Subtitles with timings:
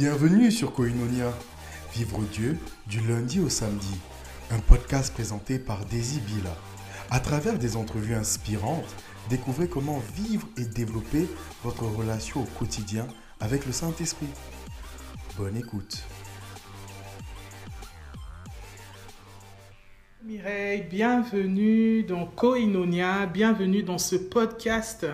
[0.00, 1.30] Bienvenue sur Koinonia,
[1.92, 2.56] Vivre Dieu
[2.86, 4.00] du lundi au samedi,
[4.50, 6.56] un podcast présenté par Daisy Bila.
[7.10, 8.96] À travers des entrevues inspirantes,
[9.28, 11.28] découvrez comment vivre et développer
[11.62, 13.06] votre relation au quotidien
[13.40, 14.28] avec le Saint-Esprit.
[15.36, 16.02] Bonne écoute.
[20.24, 25.06] Mireille, bienvenue dans Koinonia, bienvenue dans ce podcast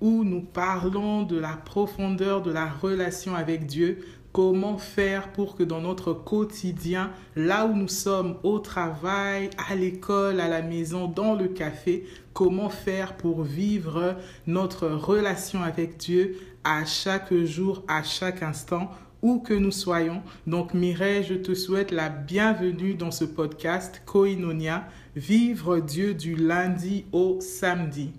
[0.00, 4.02] où nous parlons de la profondeur de la relation avec Dieu,
[4.32, 10.40] comment faire pour que dans notre quotidien, là où nous sommes, au travail, à l'école,
[10.40, 14.16] à la maison, dans le café, comment faire pour vivre
[14.46, 18.90] notre relation avec Dieu à chaque jour, à chaque instant
[19.22, 20.22] où que nous soyons.
[20.46, 27.04] Donc Mireille, je te souhaite la bienvenue dans ce podcast Koinonia, vivre Dieu du lundi
[27.12, 28.12] au samedi.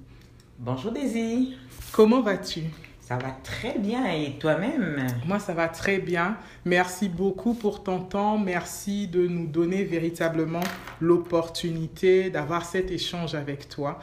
[0.60, 1.56] Bonjour Daisy.
[1.92, 2.91] Comment vas-tu?
[3.12, 5.06] Ça va très bien et toi-même?
[5.28, 6.38] Moi, ça va très bien.
[6.64, 8.38] Merci beaucoup pour ton temps.
[8.38, 10.62] Merci de nous donner véritablement
[11.02, 14.00] l'opportunité d'avoir cet échange avec toi.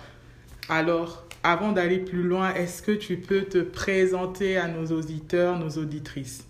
[0.68, 5.70] Alors, avant d'aller plus loin, est-ce que tu peux te présenter à nos auditeurs, nos
[5.70, 6.46] auditrices?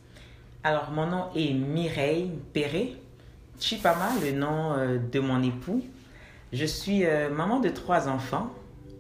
[0.65, 2.95] Alors, mon nom est Mireille Perret,
[3.61, 5.85] Chipama, le nom euh, de mon époux.
[6.53, 8.53] Je suis euh, maman de trois enfants.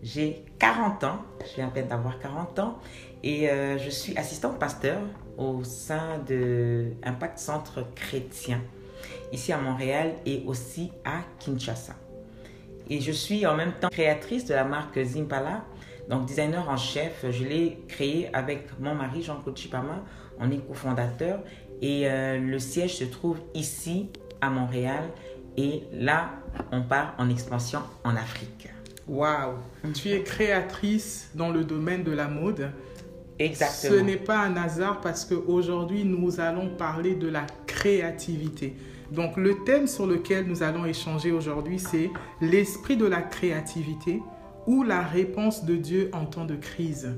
[0.04, 2.78] J'ai 40 ans, je viens à peine d'avoir 40 ans,
[3.22, 5.00] et euh, je suis assistante pasteur
[5.36, 8.60] au sein de Impact Centre Chrétien,
[9.32, 11.94] ici à Montréal et aussi à Kinshasa.
[12.90, 15.64] Et je suis en même temps créatrice de la marque Zimpala,
[16.08, 17.24] donc designer en chef.
[17.30, 20.04] Je l'ai créée avec mon mari Jean-Claude Chipama,
[20.40, 21.40] on est cofondateur,
[21.82, 24.10] et euh, le siège se trouve ici
[24.40, 25.04] à Montréal,
[25.56, 26.30] et là,
[26.72, 28.68] on part en expansion en Afrique.
[29.08, 29.54] Waouh
[29.94, 32.70] Tu es créatrice dans le domaine de la mode.
[33.38, 33.94] Exactement.
[33.94, 38.74] Ce n'est pas un hasard parce qu'aujourd'hui, nous allons parler de la créativité.
[39.12, 42.10] Donc, le thème sur lequel nous allons échanger aujourd'hui, c'est
[42.40, 44.20] l'esprit de la créativité
[44.66, 47.16] ou la réponse de Dieu en temps de crise.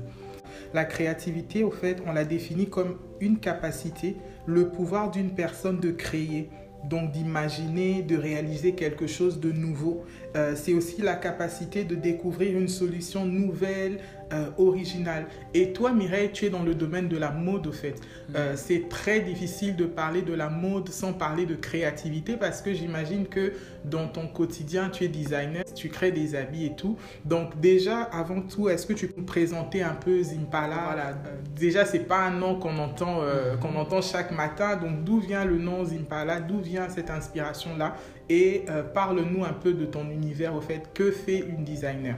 [0.73, 4.15] La créativité, au fait, on la définit comme une capacité,
[4.45, 6.49] le pouvoir d'une personne de créer,
[6.85, 10.03] donc d'imaginer, de réaliser quelque chose de nouveau.
[10.35, 13.99] Euh, c'est aussi la capacité de découvrir une solution nouvelle,
[14.31, 15.27] euh, originale.
[15.53, 17.95] Et toi, Mireille, tu es dans le domaine de la mode, au fait.
[18.35, 22.73] Euh, c'est très difficile de parler de la mode sans parler de créativité parce que
[22.73, 23.53] j'imagine que
[23.85, 26.97] dans ton quotidien, tu es designer, tu crées des habits et tout.
[27.25, 30.83] Donc déjà, avant tout, est-ce que tu peux nous présenter un peu Zimpala?
[30.85, 31.09] Voilà.
[31.09, 34.77] Euh, déjà, c'est pas un nom qu'on entend, euh, qu'on entend chaque matin.
[34.77, 36.39] Donc d'où vient le nom Zimpala?
[36.39, 37.95] D'où vient cette inspiration-là?
[38.29, 38.63] Et
[38.93, 40.83] parle-nous un peu de ton univers, au fait.
[40.93, 42.15] Que fait une designer?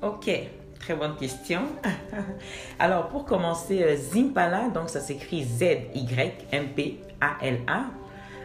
[0.00, 0.30] Ok,
[0.86, 1.62] très bonne question.
[2.78, 5.86] Alors, pour commencer, euh, Zimpala, donc ça s'écrit Z-Y-M-P-A-L-A.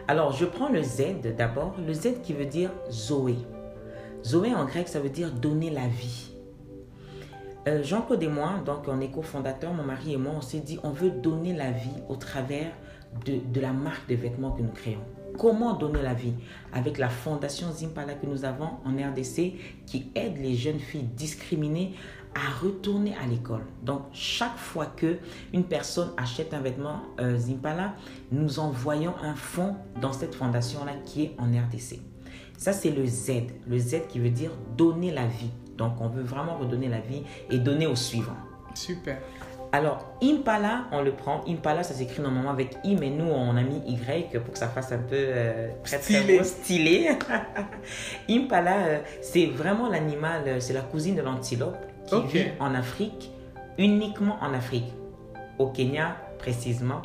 [0.08, 3.36] Alors, je prends le Z d'abord, le Z qui veut dire Zoé.
[4.24, 6.32] Zoé en grec, ça veut dire donner la vie.
[7.68, 10.80] Euh, Jean-Claude et moi, donc on est cofondateurs, mon mari et moi, on s'est dit
[10.82, 12.72] on veut donner la vie au travers
[13.24, 15.04] de, de la marque de vêtements que nous créons.
[15.38, 16.34] Comment donner la vie?
[16.72, 19.54] Avec la fondation Zimpala que nous avons en RDC
[19.86, 21.94] qui aide les jeunes filles discriminées
[22.34, 23.62] à retourner à l'école.
[23.82, 25.18] Donc chaque fois que
[25.52, 27.94] une personne achète un vêtement euh, Zimpala,
[28.30, 32.00] nous envoyons un fonds dans cette fondation là qui est en RDC.
[32.56, 33.30] Ça c'est le Z,
[33.66, 35.50] le Z qui veut dire donner la vie.
[35.76, 38.36] Donc on veut vraiment redonner la vie et donner au suivant.
[38.74, 39.18] Super.
[39.74, 41.40] Alors, Impala, on le prend.
[41.48, 44.68] Impala, ça s'écrit normalement avec I, mais nous, on a mis Y pour que ça
[44.68, 47.08] fasse un peu euh, très, très stylé.
[48.28, 53.30] Impala, euh, c'est vraiment l'animal, euh, c'est la cousine de l'antilope qui vit en Afrique,
[53.78, 54.92] uniquement en Afrique,
[55.58, 57.02] au Kenya précisément.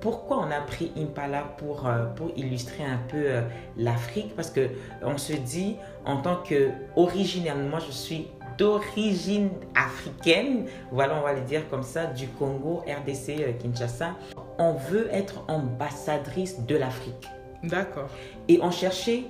[0.00, 3.42] Pourquoi on a pris Impala pour, euh, pour illustrer un peu euh,
[3.76, 4.34] l'Afrique?
[4.36, 4.70] Parce que
[5.02, 11.40] on se dit, en tant que moi je suis d'origine africaine, voilà, on va le
[11.42, 14.14] dire comme ça, du Congo, RDC, euh, Kinshasa.
[14.58, 17.28] On veut être ambassadrice de l'Afrique.
[17.64, 18.08] D'accord.
[18.48, 19.24] Et on cherchait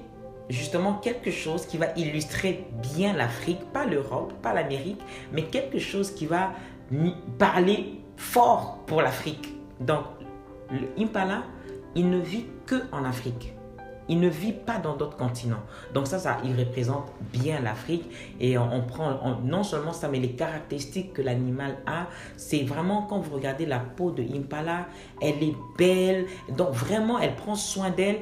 [0.49, 2.65] justement quelque chose qui va illustrer
[2.95, 5.01] bien l'Afrique, pas l'Europe, pas l'Amérique,
[5.33, 6.53] mais quelque chose qui va
[7.39, 9.55] parler fort pour l'Afrique.
[9.81, 10.05] Donc,
[10.71, 11.43] le Impala,
[11.95, 13.53] il ne vit que en Afrique.
[14.11, 15.63] Il ne vit pas dans d'autres continents.
[15.93, 18.11] Donc ça, ça, il représente bien l'Afrique.
[18.41, 22.07] Et on, prend on- non seulement ça, mais les caractéristiques que l'animal a.
[22.39, 24.87] C'est vraiment, quand vous regardez la peau de Impala,
[25.21, 26.25] elle est belle.
[26.57, 28.21] Donc vraiment, elle prend soin d'elle.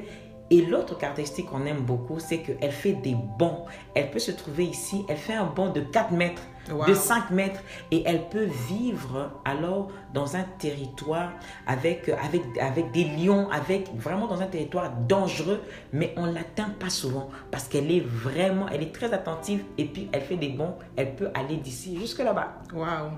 [0.49, 3.65] Et l'autre caractéristique qu'on aime beaucoup, c'est qu'elle fait des bonds.
[3.95, 6.41] Elle peut se trouver ici, elle fait un bond de 4 mètres,
[6.87, 7.61] de 5 mètres,
[7.91, 11.31] et elle peut vivre alors dans un territoire
[11.65, 15.61] avec, avec, avec des lions, avec vraiment dans un territoire dangereux,
[15.91, 19.85] mais on ne l'atteint pas souvent parce qu'elle est vraiment, elle est très attentive et
[19.85, 22.61] puis elle fait des bonds, elle peut aller d'ici jusque là-bas.
[22.73, 23.11] Waouh!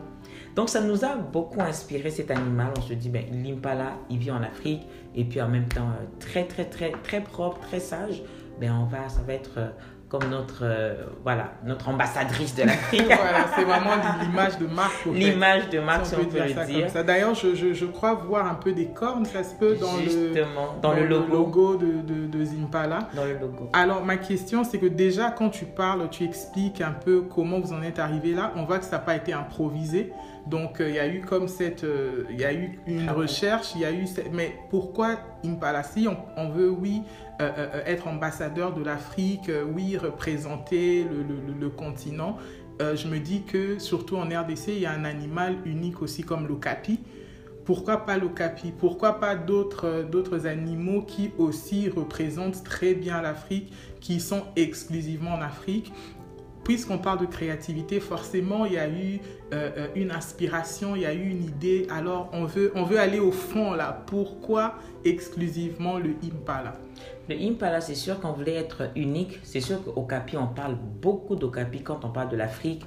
[0.56, 2.74] Donc ça nous a beaucoup inspiré cet animal.
[2.78, 4.81] On se dit, ben, l'impala, il vit en Afrique
[5.15, 8.21] et puis en même temps euh, très très très très propre, très sage.
[8.59, 9.69] Ben, on va, ça va être euh,
[10.09, 13.03] comme notre, euh, voilà, notre ambassadrice de l'Afrique.
[13.06, 13.91] voilà, c'est vraiment
[14.21, 15.06] l'image de marque.
[15.06, 17.03] L'image de marque, si on, peut, le dire.
[17.06, 20.81] D'ailleurs, je, je, je, crois voir un peu des cornes, ça se peut, dans, le,
[20.81, 23.07] dans, le logo, logo de, de, de, Zimpala.
[23.15, 23.69] Dans le logo.
[23.71, 27.71] Alors, ma question, c'est que déjà, quand tu parles, tu expliques un peu comment vous
[27.71, 28.51] en êtes arrivé là.
[28.56, 30.11] On voit que ça n'a pas été improvisé.
[30.50, 31.84] Donc, euh, il y a eu comme cette...
[31.84, 34.06] Euh, il y a eu une recherche, il y a eu...
[34.34, 37.04] Mais pourquoi Impala Si on, on veut, oui,
[37.40, 42.38] euh, être ambassadeur de l'Afrique, oui, représenter le, le, le continent,
[42.80, 46.48] je me dis que, surtout en RDC, il y a un animal unique aussi comme
[46.48, 47.00] l'okapi.
[47.66, 54.44] Pourquoi pas l'okapi Pourquoi pas d'autres animaux qui aussi représentent très bien l'Afrique, qui sont
[54.56, 55.92] exclusivement en Afrique?
[56.69, 59.19] Puisqu'on parle de créativité, forcément, il y a eu
[59.54, 61.88] euh, euh, une inspiration, il y a eu une idée.
[61.89, 64.04] Alors, on veut, on veut aller au fond là.
[64.06, 66.75] Pourquoi exclusivement le Impala?
[67.27, 69.39] Le Impala, c'est sûr qu'on voulait être unique.
[69.42, 72.83] C'est sûr qu'au Capi, on parle beaucoup d'Okapi quand on parle de l'Afrique.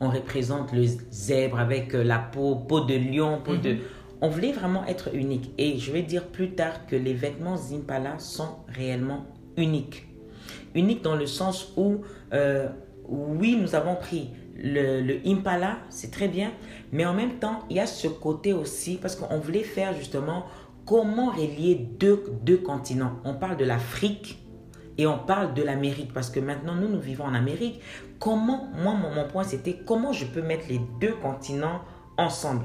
[0.00, 3.72] On représente le zèbre avec euh, la peau, peau de lion, peau de...
[3.72, 3.78] Mhm.
[4.22, 5.50] On voulait vraiment être unique.
[5.58, 9.26] Et je vais dire plus tard que les vêtements Zimpala sont réellement
[9.58, 10.06] uniques.
[10.74, 12.00] Uniques dans le sens où
[13.08, 16.52] oui, nous avons pris le, Impala, c'est très bien,
[16.92, 20.46] mais en même temps, il y a ce côté aussi, parce qu'on voulait faire justement
[20.84, 23.12] comment relier deux, deux continents.
[23.24, 24.42] On parle de l'Afrique
[24.98, 27.80] et on parle de l'Amérique, parce que maintenant, nous, nous vivons en Amérique.
[28.18, 31.82] Comment, moi, mon, mon point, c'était comment je peux mettre les deux continents
[32.16, 32.64] ensemble.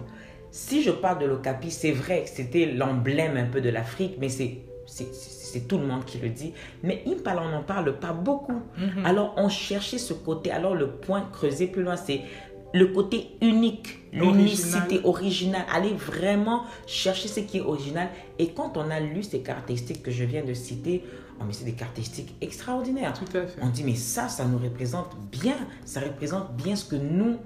[0.52, 4.30] Si je parle de l'Ocapi, c'est vrai que c'était l'emblème un peu de l'Afrique, mais
[4.30, 4.60] c'est
[4.92, 6.54] c'est tout le monde qui le dit.
[6.84, 8.62] Mais Impala, on n'en parle pas beaucoup.
[8.78, 9.06] Mhm.
[9.06, 10.52] Alors, on cherchait ce côté.
[10.52, 12.22] Alors, le point creusé plus loin, c'est
[12.74, 15.66] le côté unique, l'unicité originale.
[15.74, 18.10] Aller vraiment chercher ce qui est original.
[18.38, 21.04] Et quand on a lu ces caractéristiques que je viens de citer,
[21.40, 23.14] oh, mais c'est des caractéristiques extraordinaires.
[23.14, 23.62] Tout à fait.
[23.62, 25.58] On dit, mais ça, ça nous représente bien.
[25.86, 27.38] Ça représente bien ce que nous,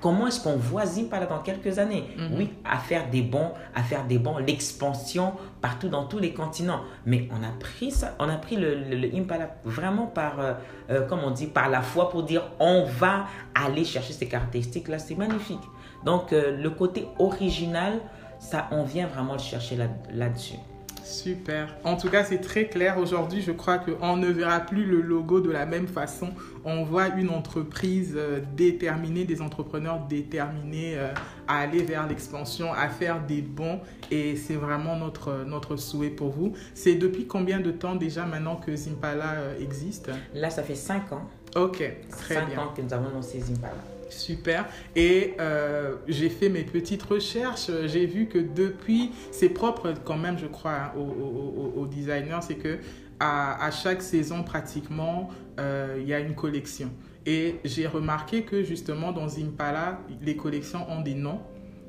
[0.00, 2.36] comment est-ce qu'on voit Zimpala dans quelques années mhm.
[2.36, 6.80] Oui, à faire des bons, à faire des bons, l'expansion partout dans tous les continents.
[7.04, 8.76] Mais on a pris ça, on a pris le,
[9.14, 10.52] Impala vraiment par, euh,
[10.90, 14.98] euh, comme on dit, par la foi pour dire on va aller chercher ces caractéristiques-là.
[14.98, 15.62] C'est magnifique.
[16.04, 17.94] Donc euh, le côté original,
[18.38, 19.78] ça, on vient vraiment le chercher
[20.12, 20.56] là-dessus.
[21.06, 21.76] Super.
[21.84, 22.98] En tout cas, c'est très clair.
[22.98, 26.30] Aujourd'hui, je crois qu'on ne verra plus le logo de la même façon.
[26.64, 31.12] On voit une entreprise euh, déterminée, des entrepreneurs déterminés euh,
[31.46, 33.80] à aller vers l'expansion, à faire des bons.
[34.10, 36.54] Et c'est vraiment notre, notre souhait pour vous.
[36.74, 40.10] C'est depuis combien de temps déjà maintenant que Zimpala euh, existe?
[40.34, 41.30] Là, ça fait cinq ans.
[41.54, 41.78] Ok,
[42.10, 42.56] très bien.
[42.56, 43.95] 5 ans que nous avons lancé Zimpala.
[44.08, 44.66] Super.
[44.94, 47.70] Et euh, j'ai fait mes petites recherches.
[47.86, 52.78] J'ai vu que depuis, c'est propre quand même, je crois, aux, aux, designers, c'est que
[53.18, 56.90] à, chaque saison pratiquement, euh, il y a une collection.
[57.24, 61.40] Et j'ai remarqué que justement dans Zimpala, les collections ont des noms.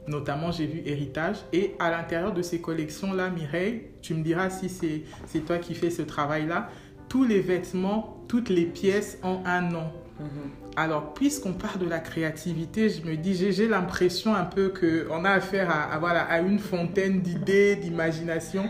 [0.07, 1.37] Notamment, j'ai vu Héritage.
[1.51, 5.89] Et à l'intérieur de ces collections-là, Mireille, tu me diras si c'est toi qui fais
[5.89, 6.69] ce travail-là,
[7.09, 9.91] tous les vêtements, toutes les pièces ont un nom.
[10.19, 10.66] Mhm.
[10.79, 15.31] Alors, puisqu'on parle de la créativité, je me dis, j'ai l'impression un peu qu'on a
[15.31, 18.65] affaire à, voilà, à une fontaine d'idées, d'imagination.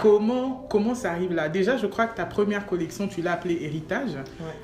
[0.00, 1.50] Comment, comment ça arrive là?
[1.50, 4.12] Déjà, je crois que ta première collection, tu l'as appelée Héritage.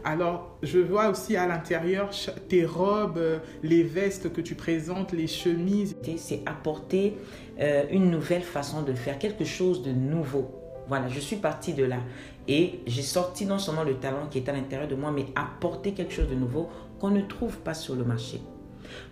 [0.03, 2.09] Alors, je vois aussi à l'intérieur
[2.49, 3.21] tes robes,
[3.63, 5.95] les vestes que tu présentes, les chemises.
[6.17, 7.19] C'est apporter
[7.61, 10.55] euh, une nouvelle façon de faire, quelque chose de nouveau.
[10.89, 11.99] Voilà, je suis partie de là.
[12.49, 15.93] Et j'ai sorti non seulement le talent qui est à l'intérieur de moi, mais apporter
[15.93, 18.41] quelque chose de nouveau qu'on ne trouve pas sur le marché.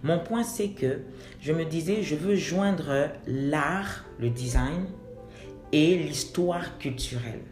[0.02, 1.02] Mon point, c'est que
[1.40, 4.86] je me disais, je veux joindre l'art, le design
[5.70, 7.42] et l'histoire culturelle.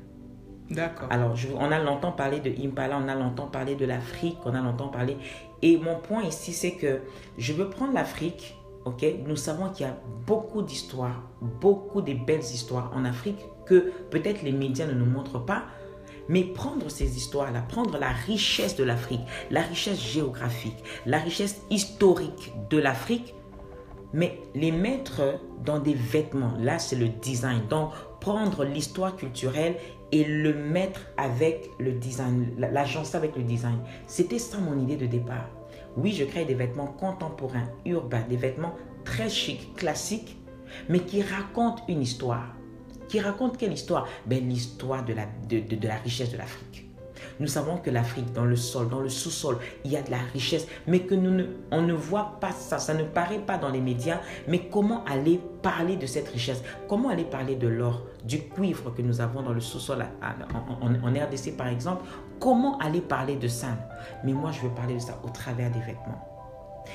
[0.70, 1.08] D'accord.
[1.10, 4.62] Alors, on a longtemps parlé de Impala, on a longtemps parlé de l'Afrique, on a
[4.62, 5.18] longtemps parlé.
[5.60, 7.00] Et mon point ici, c'est que
[7.36, 9.04] je veux prendre l'Afrique, ok?
[9.26, 14.42] Nous savons qu'il y a beaucoup d'histoires, beaucoup de belles histoires en Afrique que peut-être
[14.42, 15.64] les médias ne nous montrent pas,
[16.28, 22.52] mais prendre ces histoires-là, prendre la richesse de l'Afrique, la richesse géographique, la richesse historique
[22.71, 23.35] de l'Afrique,
[24.12, 26.54] mais les mettre dans des vêtements.
[26.59, 27.66] Là, c'est le design.
[27.68, 27.90] Donc,
[28.21, 29.76] prendre l'histoire culturelle
[30.12, 33.78] et le mettre avec le design, l'agence avec le design.
[34.06, 35.49] C'était ça mon idée de départ.
[35.97, 40.37] Oui, je crée des vêtements contemporains, urbains, des vêtements très chics, classiques,
[40.88, 42.54] mais qui racontent une histoire.
[43.14, 46.85] Qui racontent quelle histoire ben, L'histoire de la, de, de la richesse de l'Afrique
[47.38, 50.18] nous savons que l'Afrique, dans le sol, dans le sous-sol, il y a de la
[50.33, 53.71] richesse, mais que nous ne, on ne voit pas ça, ça ne paraît pas dans
[53.71, 54.21] les médias.
[54.47, 56.62] Mais comment aller parler de cette richesse?
[56.88, 60.94] Comment aller parler de l'or, du cuivre que nous avons dans le sous-sol en, en,
[60.94, 62.04] en RDC par exemple?
[62.40, 63.68] Comment aller parler de ça?
[64.25, 66.33] Mais moi, je veux parler de ça au travers des vêtements.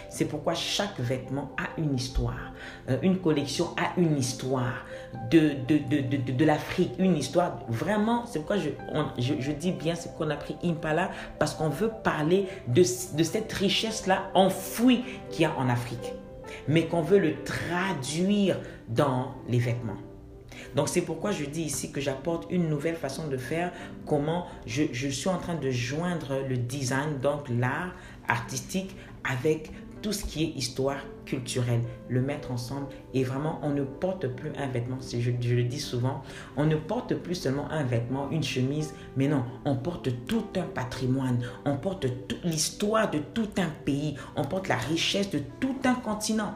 [0.09, 2.53] C'est pourquoi chaque vêtement a une histoire.
[2.89, 4.85] Euh, une collection a une histoire
[5.29, 7.59] de, de, de, l'Afrique, une histoire.
[7.67, 8.69] Vraiment, c'est pourquoi je,
[9.17, 13.51] je, dis bien ce qu'on a pris Impala, parce qu'on veut parler de, de cette
[13.51, 16.13] richesse-là enfouie qu'il y a en Afrique,
[16.67, 19.97] mais qu'on veut le traduire dans les vêtements.
[20.75, 23.71] Donc c'est pourquoi je dis ici que j'apporte une nouvelle façon de faire,
[24.05, 27.93] comment je, je suis en train de joindre le design, donc l'art
[28.27, 29.71] artistique, avec
[30.01, 34.51] tout ce qui est histoire culturelle, le mettre ensemble et vraiment on ne porte plus
[34.57, 36.23] un vêtement, je, je le dis souvent,
[36.57, 40.63] on ne porte plus seulement un vêtement, une chemise, mais non, on porte tout un
[40.63, 45.75] patrimoine, on porte toute l'histoire de tout un pays, on porte la richesse de tout
[45.83, 46.53] un continent.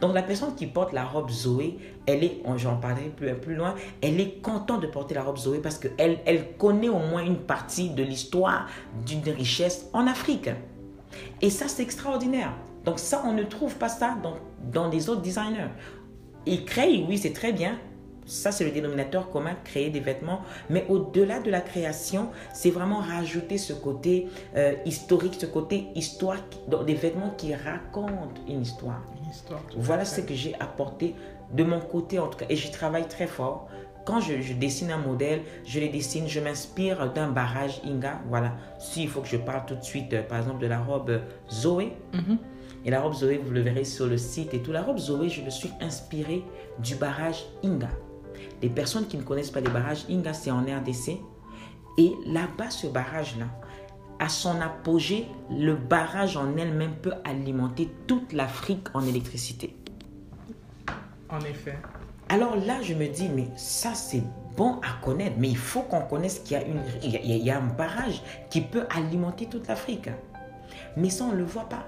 [0.00, 3.76] Donc la personne qui porte la robe Zoé, elle est, j'en parlerai plus, plus loin,
[4.02, 7.38] elle est contente de porter la robe Zoé parce qu'elle elle connaît au moins une
[7.38, 8.68] partie de l'histoire
[9.06, 10.50] d'une richesse en Afrique.
[11.42, 12.52] Et ça, c'est extraordinaire.
[12.84, 14.36] Donc ça, on ne trouve pas ça dans,
[14.72, 15.70] dans les autres designers.
[16.46, 17.78] Ils créent, oui, c'est très bien.
[18.26, 20.40] Ça, c'est le dénominateur commun, créer des vêtements.
[20.68, 26.38] Mais au-delà de la création, c'est vraiment rajouter ce côté euh, historique, ce côté histoire,
[26.66, 29.02] dans des vêtements qui racontent une histoire.
[29.22, 31.14] Une histoire voilà ce que j'ai apporté
[31.52, 32.46] de mon côté, en tout cas.
[32.48, 33.68] Et j'y travaille très fort.
[34.06, 38.20] Quand je, dessine un modèle, je les dessine, je m'inspire d'un barrage Inga.
[38.28, 38.54] Voilà.
[38.78, 41.20] S'il faut que je parle tout de suite, euh, par exemple, de la robe
[41.50, 41.92] Zoé.
[42.14, 42.38] Mhm.
[42.84, 44.70] Et la robe Zoé, vous le verrez sur le site et tout.
[44.70, 46.44] La robe Zoé, je me suis inspiré
[46.78, 47.88] du barrage Inga.
[48.62, 51.18] Les personnes qui ne connaissent pas les barrages Inga, c'est en RDC.
[51.98, 53.46] Et là-bas, ce barrage-là,
[54.20, 59.74] à son apogée, le barrage en elle-même peut alimenter toute l'Afrique en électricité.
[61.28, 61.76] En effet.
[62.28, 64.22] Alors là, je me dis, mais ça, c'est
[64.56, 68.84] bon à connaître, mais il faut qu'on connaisse qu'il y a, un barrage qui peut
[68.90, 70.08] alimenter toute l'Afrique.
[70.96, 71.84] Mais ça, on ne le voit pas.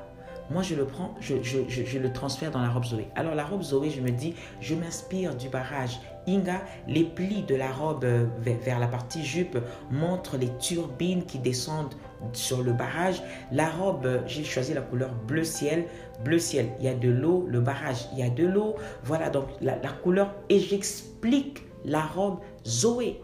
[0.50, 3.09] Moi, je le prends, je, je, le transfère dans la robe Zoé.
[3.16, 6.62] Alors, la robe Zoé, je me dis, je m'inspire du barrage Inga.
[6.87, 9.58] Les plis de la robe euh, vers, la partie jupe
[9.90, 11.94] montrent les turbines qui descendent
[12.32, 13.23] sur le barrage.
[13.52, 15.87] La robe, euh, j'ai choisi la couleur bleu ciel.
[16.25, 18.75] Bleu ciel, il y a de l'eau, le barrage, il y a de l'eau.
[19.04, 20.35] Voilà donc la, couleur.
[20.49, 23.20] Et j'explique la robe Zoé.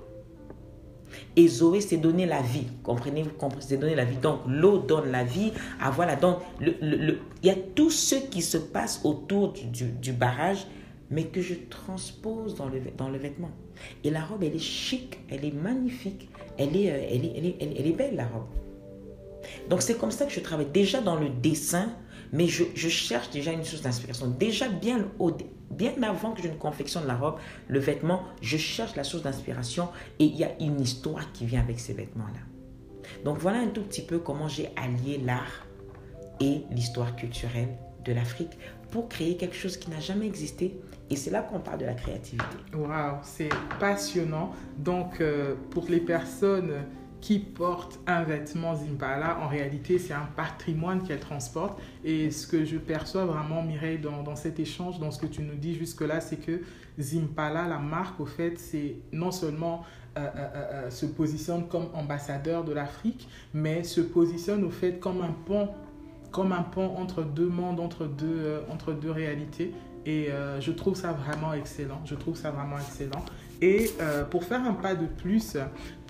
[1.37, 2.67] Et Zoé, c'est donner la vie.
[2.83, 3.31] Comprenez-vous
[3.61, 4.17] C'est donner la vie.
[4.17, 5.53] Donc, l'eau donne la vie.
[5.81, 6.17] Ah, voilà.
[6.17, 10.67] Donc, le, le, il y a tout ce qui se passe autour du, barrage,
[11.11, 13.51] mais que je transpose dans le, dans le vêtement.
[14.03, 17.47] Et la robe, elle est chic, elle est magnifique, elle est, euh, elle est, elle
[17.47, 18.47] est, elle est belle, la robe.
[19.69, 20.71] Donc, c'est comme ça que je travaille.
[20.73, 21.93] Déjà dans le dessin,
[22.33, 24.29] mais je, je cherche déjà une source d'inspiration.
[24.29, 25.33] Déjà bien au,
[25.71, 27.37] bien avant que je ne confectionne la robe,
[27.69, 31.61] le vêtement, je cherche la source d'inspiration et il y a une histoire qui vient
[31.61, 32.41] avec ces vêtements-là.
[33.25, 35.67] Donc voilà un tout petit peu comment j'ai allié l'art
[36.41, 37.69] et l'histoire culturelle
[38.05, 38.53] de l'Afrique
[38.91, 40.79] pour créer quelque chose qui n'a jamais existé.
[41.11, 42.57] Et c'est là qu'on parle de la créativité.
[42.75, 44.53] Waouh, c'est passionnant.
[44.79, 46.73] Donc euh, pour les personnes
[47.21, 51.81] qui porte un vêtement Zimpala, en réalité, c'est un patrimoine qu'elle transporte.
[52.05, 55.41] Et ce que je perçois vraiment, Mireille, dans, dans cet échange, dans ce que tu
[55.41, 56.61] nous dis jusque-là, c'est que
[57.01, 59.85] Zimpala, la marque, au fait, c'est non seulement
[60.17, 65.35] euh, euh, se positionne comme ambassadeur de l'Afrique, mais se positionne au fait comme un
[65.47, 65.71] pont,
[66.31, 69.73] comme un pont entre deux mondes, entre deux, entre deux réalités.
[70.07, 70.29] Et
[70.61, 72.01] je trouve ça vraiment excellent.
[72.05, 73.25] Je trouve ça vraiment excellent.
[73.63, 73.91] Et
[74.31, 75.57] pour faire un pas de plus,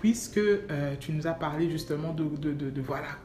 [0.04, 2.28] puisque euh, tu nous as parlé justement de,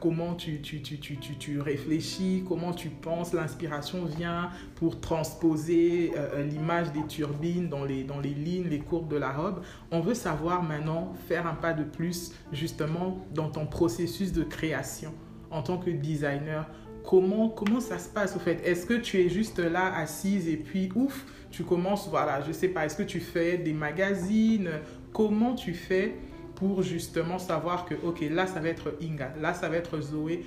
[0.00, 6.90] comment tu, tu, tu, tu, réfléchis, comment tu penses, l'inspiration vient pour transposer euh, l'image
[6.92, 9.60] des turbines dans les, dans les lignes, les courbes de la robe.
[9.90, 15.12] On veut savoir maintenant, faire un pas de plus justement dans ton processus de création
[15.50, 16.66] en tant que designer.
[17.04, 18.60] Comment, comment ça se passe au fait?
[18.64, 22.68] Est-ce que tu es juste là assise et puis ouf, tu commences, voilà, je sais
[22.68, 24.70] pas, est-ce que tu fais des magazines?
[25.12, 26.14] Comment tu fais
[26.54, 30.44] pour justement savoir que, ok, là, ça va être Inga, là, ça va être Zoé?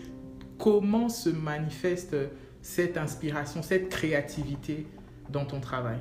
[0.57, 2.15] Comment se manifeste
[2.61, 4.85] cette inspiration, cette créativité
[5.29, 5.97] dans ton travail?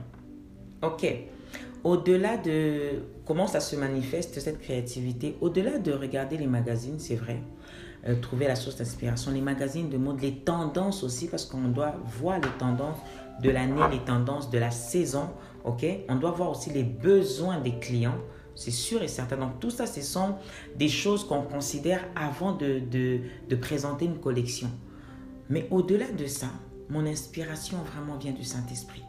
[0.82, 1.06] Ok.
[1.82, 7.42] Au-delà de comment ça se manifeste, cette créativité, au-delà de regarder les magazines, c'est vrai,
[8.06, 11.94] euh, trouver la source d'inspiration, les magazines de mode, les tendances aussi, parce qu'on doit
[12.04, 12.98] voir les tendances
[13.42, 15.30] de l'année, les tendances de la saison,
[15.64, 15.84] ok?
[16.08, 18.18] On doit voir aussi les besoins des clients,
[18.54, 19.36] c'est sûr et certain.
[19.36, 20.36] Donc tout ça, ce sont
[20.76, 24.70] des choses qu'on considère avant de, de, de présenter une collection.
[25.48, 26.48] Mais au-delà de ça,
[26.88, 29.02] mon inspiration vraiment vient du Saint-Esprit.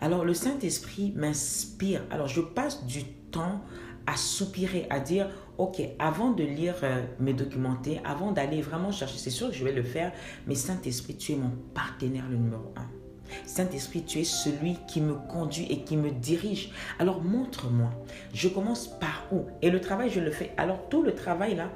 [0.00, 2.02] Alors le Saint-Esprit m'inspire.
[2.10, 3.60] Alors je passe du temps
[4.06, 9.18] à soupirer, à dire, ok, avant de lire euh, mes documentaires, avant d'aller vraiment chercher,
[9.18, 10.12] c'est sûr que je vais le faire,
[10.46, 12.88] mais Saint-Esprit, tu es mon partenaire le numéro un.
[13.46, 16.70] Saint-Esprit, tu es celui qui me conduit et qui me dirige.
[16.98, 17.90] Alors montre-moi.
[18.32, 19.46] Je commence par où?
[19.62, 20.52] Et le travail, je le fais.
[20.56, 21.70] Alors tout le travail là,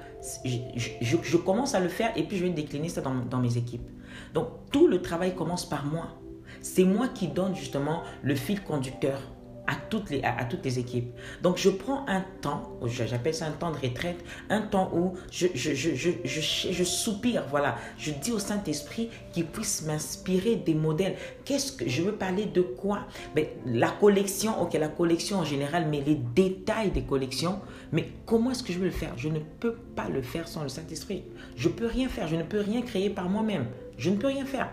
[0.45, 3.89] je, commence à le faire et puis je vais décliner ça dans mes équipes.
[4.35, 6.19] Donc tout le travail commence par moi.
[6.61, 9.21] C'est moi qui donne justement le fil conducteur
[9.69, 11.15] à toutes les, à, toutes les équipes.
[11.43, 15.47] Donc, je prends un temps, j'appelle ça un temps de retraite, un temps où je,
[15.55, 17.77] je, je, je, je soupire, voilà.
[17.99, 21.17] Je dis au Saint-Esprit qu'il puisse m'inspirer des modèles.
[21.45, 23.01] Qu'est-ce que je veux parler de quoi?
[23.35, 27.61] Ben, La collection, ok, la collection en général, mais les détails des collections.
[27.93, 29.13] Mais comment est-ce que je veux le faire?
[29.19, 31.25] Je ne peux pas le faire sans le Saint-Esprit.
[31.57, 33.67] Je peux rien faire, je ne peux rien créer par moi-même.
[33.99, 34.71] Je ne peux rien faire.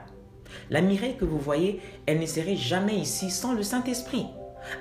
[0.70, 4.26] La Mireille que vous voyez, elle ne serait jamais ici sans le Saint-Esprit.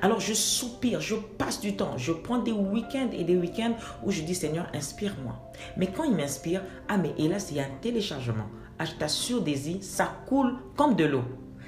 [0.02, 3.74] Alors je soupire, je passe du temps, je prends des week-ends et des week-ends
[4.04, 5.52] où je dis Seigneur, inspire-moi.
[5.76, 8.46] Mais quand il m'inspire, ah mais hélas, il y a un téléchargement.
[8.78, 11.22] Ah, je t'assure, Daisy, ça coule comme de l'eau.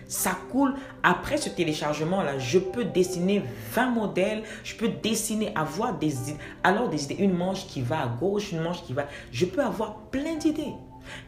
[0.09, 0.75] Ça coule.
[1.03, 3.43] Après ce téléchargement-là, je peux dessiner
[3.73, 4.43] 20 modèles.
[4.63, 6.15] Je peux dessiner, avoir des
[6.63, 7.17] alors des idées.
[7.19, 9.07] Une manche qui va à gauche, une manche qui va.
[9.33, 10.75] Je peux avoir plein d'idées.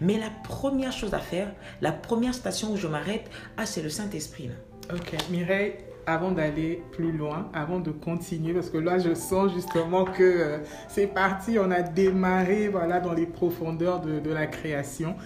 [0.01, 3.91] Mais la première chose à faire, la première station où je m'arrête, ah, c'est le
[3.91, 4.51] Saint-Esprit.
[4.93, 5.75] Ok, Mireille,
[6.09, 10.59] avant d'aller plus loin, avant de continuer, parce que là, je sens justement que euh,
[10.89, 15.17] c'est parti, on a démarré voilà, dans les profondeurs de, de, la création.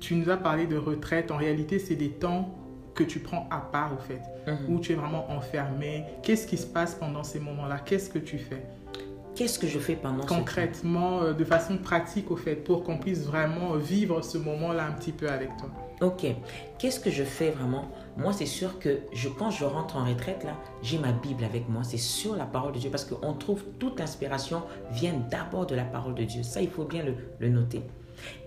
[0.00, 1.30] Tu nous as parlé de retraite.
[1.30, 2.52] En réalité, c'est des temps
[2.94, 4.74] que tu prends à part, au fait, mhm.
[4.74, 6.02] où tu es vraiment enfermé.
[6.24, 7.78] Qu'est-ce qui se passe pendant ces moments-là?
[7.84, 8.66] Qu'est-ce que tu fais?
[9.36, 11.38] Qu'est-ce que je fais pendant Concrètement, ce temps?
[11.38, 15.28] de façon pratique, au fait, pour qu'on puisse vraiment vivre ce moment-là un petit peu
[15.28, 15.70] avec toi.
[16.02, 16.26] Ok.
[16.78, 17.90] Qu'est-ce que je fais vraiment?
[18.18, 21.68] Moi, c'est sûr que je, quand je rentre en retraite, là, j'ai ma Bible avec
[21.70, 21.82] moi.
[21.84, 25.84] C'est sur la parole de Dieu parce qu'on trouve toute l'inspiration vient d'abord de la
[25.84, 26.42] parole de Dieu.
[26.42, 27.02] Ça, il faut bien
[27.40, 27.80] le, noter.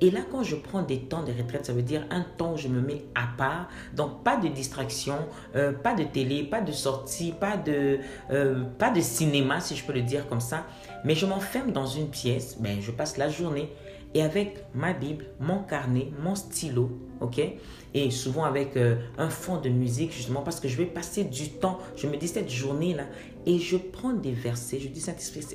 [0.01, 2.57] Et là, quand je prends des temps de retraite, ça veut dire un temps où
[2.57, 3.67] je me mets à part.
[3.95, 5.17] Donc, pas de distraction,
[5.55, 9.83] euh, pas de télé, pas de sortie, pas de, euh, pas de cinéma, si je
[9.83, 10.65] peux le dire comme ça.
[11.03, 13.71] Mais je m'enferme dans une pièce, ben, je passe la journée
[14.13, 16.89] et avec ma Bible, mon carnet, mon stylo,
[17.21, 17.41] ok?
[17.93, 21.49] Et souvent avec euh, un fond de musique, justement, parce que je vais passer du
[21.49, 21.79] temps.
[21.95, 23.05] Je me dis cette journée-là,
[23.45, 24.79] et je prends des versets.
[24.79, 25.03] Je dis,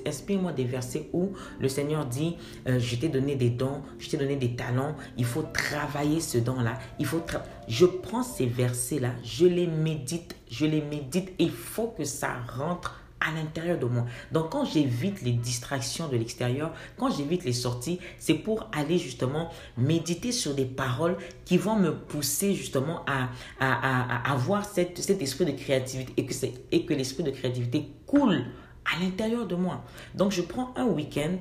[0.06, 2.36] inspire-moi des versets où le Seigneur dit
[2.68, 6.38] euh, Je t'ai donné des dons, je t'ai donné des talents, il faut travailler ce
[6.38, 6.78] don-là.
[6.98, 7.22] Il faut
[7.68, 12.34] Je prends ces versets-là, je les médite, je les médite, et il faut que ça
[12.56, 14.04] rentre à l'intérieur de moi.
[14.32, 19.50] Donc quand j'évite les distractions de l'extérieur, quand j'évite les sorties, c'est pour aller justement
[19.76, 23.28] méditer sur des paroles qui vont me pousser justement à,
[23.60, 26.34] à, avoir cette, cet esprit de créativité et que,
[26.72, 28.44] et que l'esprit de créativité coule
[28.84, 29.82] à l'intérieur de moi.
[30.14, 31.37] Donc je prends un week-end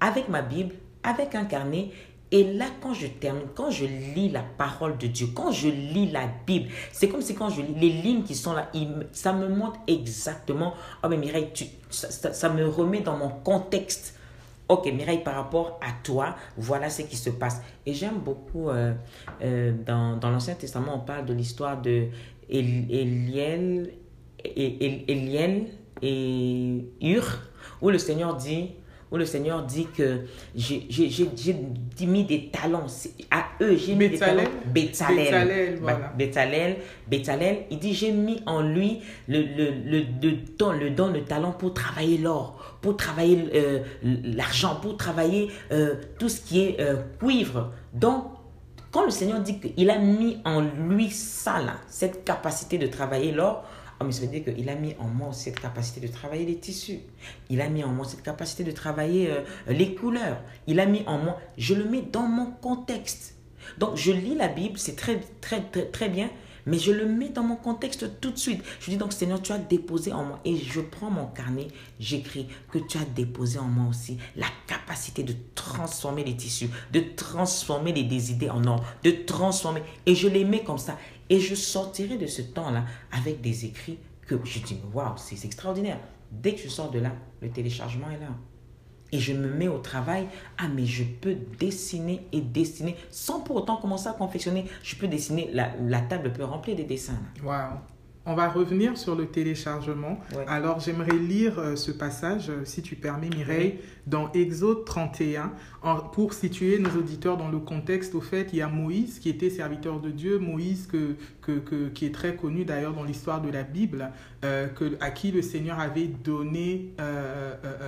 [0.00, 1.90] avec ma Bible, avec un carnet
[2.30, 6.10] et là, quand je termine, quand je lis la parole de Dieu, quand je lis
[6.10, 8.70] la Bible, c'est comme si quand je lis les lignes qui sont là,
[9.12, 14.14] ça me montre exactement, oh mais Mireille, tu, ça, me remet dans mon contexte.
[14.68, 17.62] Ok, Mireille, par rapport à toi, voilà ce qui se passe.
[17.86, 18.92] Et j'aime beaucoup, euh,
[19.42, 22.08] euh, dans, dans l'Ancien Testament, on parle de l'histoire de
[22.50, 23.94] Eliel,
[26.02, 27.24] et Ur,
[27.80, 28.72] où le Seigneur dit,
[29.10, 30.20] où le Seigneur dit que
[30.54, 32.86] j'ai mis des talents
[33.30, 34.42] à eux, j'ai mis des talents.
[36.16, 36.76] Bétalel.
[37.08, 41.24] Bétalel, il dit j'ai mis en lui le, le, le, le, don, le don, le
[41.24, 46.80] talent pour travailler l'or, pour travailler euh, l'argent, pour travailler euh, tout ce qui est
[46.80, 47.72] euh, cuivre.
[47.94, 48.24] Donc,
[48.90, 53.32] quand le Seigneur dit qu'il a mis en lui ça, là, cette capacité de travailler
[53.32, 53.64] l'or,
[54.00, 56.58] Oh, mais ça veut dire qu'il a mis en moi cette capacité de travailler les
[56.58, 57.00] tissus.
[57.50, 60.40] Il a mis en moi cette capacité de travailler euh, les couleurs.
[60.68, 63.34] Il a mis en moi, je le mets dans mon contexte.
[63.76, 66.30] Donc, je lis la Bible, c'est très, très, très, très bien,
[66.64, 68.62] mais je le mets dans mon contexte tout de suite.
[68.78, 70.40] Je dis donc, Seigneur, tu as déposé en moi.
[70.44, 71.66] Et je prends mon carnet,
[71.98, 77.00] j'écris que tu as déposé en moi aussi la capacité de transformer les tissus, de
[77.16, 79.82] transformer les, des idées en or, de transformer.
[80.06, 80.96] Et je les mets comme ça.
[81.30, 85.98] Et je sortirai de ce temps-là avec des écrits que je dis, waouh, c'est extraordinaire.
[86.30, 88.30] Dès que je sors de là, le téléchargement est là.
[89.10, 90.28] Et je me mets au travail.
[90.58, 94.66] Ah, mais je peux dessiner et dessiner sans pour autant commencer à confectionner.
[94.82, 97.18] Je peux dessiner, la, la table peut remplir des dessins.
[97.42, 97.78] Waouh!
[98.30, 100.20] On va revenir sur le téléchargement.
[100.48, 105.52] Alors, j'aimerais lire euh, ce passage, euh, si tu permets, Mireille, dans Exode 31,
[106.12, 108.14] pour situer nos auditeurs dans le contexte.
[108.14, 112.04] Au fait, il y a Moïse qui était serviteur de Dieu, Moïse que, que, qui
[112.04, 114.10] est très connu d'ailleurs dans l'histoire de la Bible,
[114.44, 116.92] euh, que, à qui le Seigneur avait donné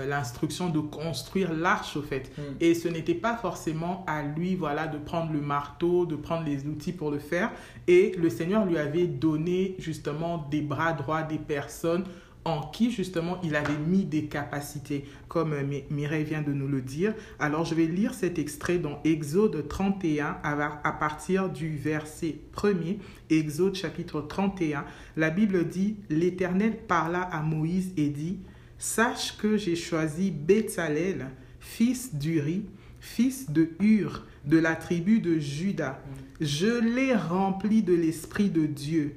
[0.09, 2.31] l'instruction de construire l'arche, au fait.
[2.37, 2.43] Mm.
[2.61, 6.67] Et ce n'était pas forcément à lui, voilà, de prendre le marteau, de prendre les
[6.67, 7.51] outils pour le faire.
[7.91, 12.05] Et le Seigneur lui avait donné justement des bras droits des personnes
[12.45, 16.83] en qui justement il avait mis des capacités, comme euh, Mireille vient de nous le
[16.83, 17.15] dire.
[17.41, 22.99] Alors je vais lire cet extrait dans Exode 31 à partir du verset 1er,
[23.29, 24.85] Exode chapitre 31.
[25.17, 28.39] La Bible dit, l'Éternel parla à Moïse et dit,
[28.79, 31.27] Sache que j'ai choisi Bétzalel,
[31.59, 32.67] fils d'Uri,
[33.01, 36.01] fils de Hur, de la tribu de Juda.
[36.41, 39.15] Je l'ai rempli de l'Esprit de Dieu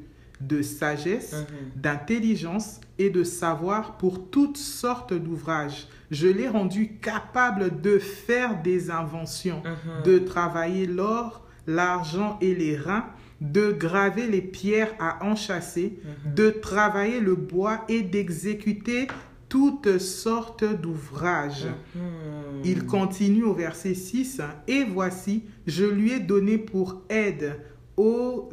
[0.48, 1.82] de sagesse, mhm.
[1.82, 5.88] d'intelligence et de savoir pour toutes sortes d'ouvrages.
[6.12, 10.04] Je l'ai rendu capable de faire des inventions, mhm.
[10.04, 13.06] de travailler l'or, l'argent et les reins,
[13.42, 16.36] de graver les pierres à enchasser, mhm.
[16.36, 19.08] de travailler le bois et d'exécuter
[19.54, 21.68] toutes sortes d'ouvrages.
[22.64, 27.60] Il continue au verset 6, Et voici, je lui ai donné pour aide
[27.96, 28.50] Ô,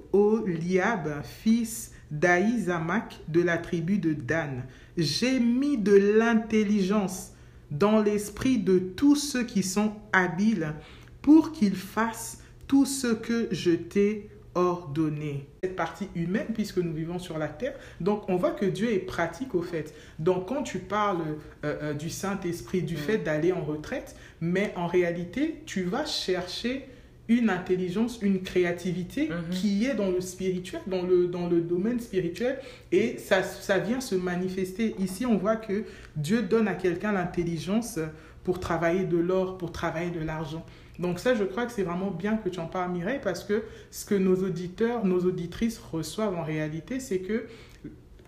[0.47, 4.65] Liab, fils d'Aïzamak de la tribu de Dan,
[4.99, 7.33] j'ai mis de l'intelligence
[7.71, 10.75] dans l'esprit de tous ceux qui sont habiles
[11.23, 15.47] pour qu'ils fassent tout ce que je t'ai ordonné.
[15.63, 18.99] Cette partie humaine, puisque nous vivons sur la terre, donc on voit que Dieu est
[18.99, 19.95] pratique au fait.
[20.19, 21.23] Donc quand tu parles
[21.65, 22.99] euh, euh, du Saint-Esprit, du mm.
[22.99, 26.87] fait d'aller en retraite, mais en réalité, tu vas chercher
[27.31, 29.51] une intelligence, une créativité mhm.
[29.53, 32.59] qui est dans le spirituel, dans le, dans le domaine spirituel,
[32.91, 34.97] et ça, ça vient se manifester.
[34.99, 35.85] Ici, on voit que
[36.17, 38.01] Dieu donne à quelqu'un l'intelligence
[38.43, 40.67] pour travailler de l'or, pour travailler de l'argent.
[41.01, 43.65] Donc ça, je crois que c'est vraiment bien que tu en parles, Mireille, parce que
[43.91, 47.47] ce que nos auditeurs, nos auditrices reçoivent en réalité, c'est que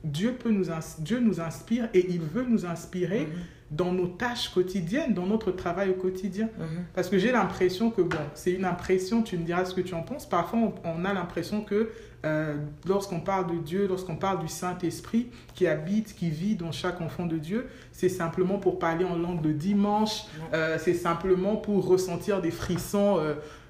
[0.02, 0.66] Dieu, peut nous,
[0.98, 3.26] Dieu nous inspire et il veut nous inspirer.
[3.26, 6.48] Mhm dans nos tâches quotidiennes, dans notre travail au quotidien.
[6.58, 6.84] Mhm.
[6.94, 9.94] Parce que j'ai l'impression que, bon, c'est une impression, tu me diras ce que tu
[9.94, 10.28] en penses.
[10.28, 11.90] Parfois, on, a l'impression que
[12.24, 12.56] euh,
[12.86, 17.26] lorsqu'on parle de Dieu, lorsqu'on parle du Saint-Esprit qui habite, qui vit dans chaque enfant
[17.26, 22.40] de Dieu, c'est simplement pour parler en langue de dimanche, euh, c'est simplement pour ressentir
[22.40, 23.18] des frissons.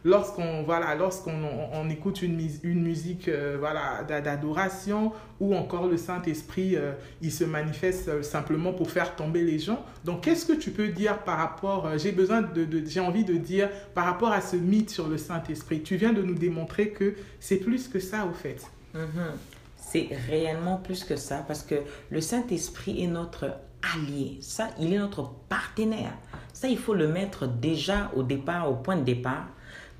[0.05, 6.75] Lorsqu'on voilà, lorsqu'on on, écoute une, une musique euh, voilà, d'adoration ou encore le Saint-Esprit,
[6.75, 9.85] euh, il se manifeste euh, simplement pour faire tomber les gens.
[10.05, 13.71] Donc, qu'est-ce que tu peux dire par rapport, j'ai besoin de, j'ai envie de dire
[13.95, 15.83] par rapport à ce mythe sur le Saint-Esprit?
[15.83, 18.61] Tu viens de nous démontrer que c'est plus que ça au fait.
[18.97, 19.31] Mm-hmm.
[19.77, 21.77] C'est réellement plus que ça parce que
[22.11, 23.53] le Saint-Esprit est notre
[23.95, 24.39] allié.
[24.41, 26.13] Ça, il est notre partenaire.
[26.53, 29.47] Ça, il faut le mettre déjà au départ, au point de départ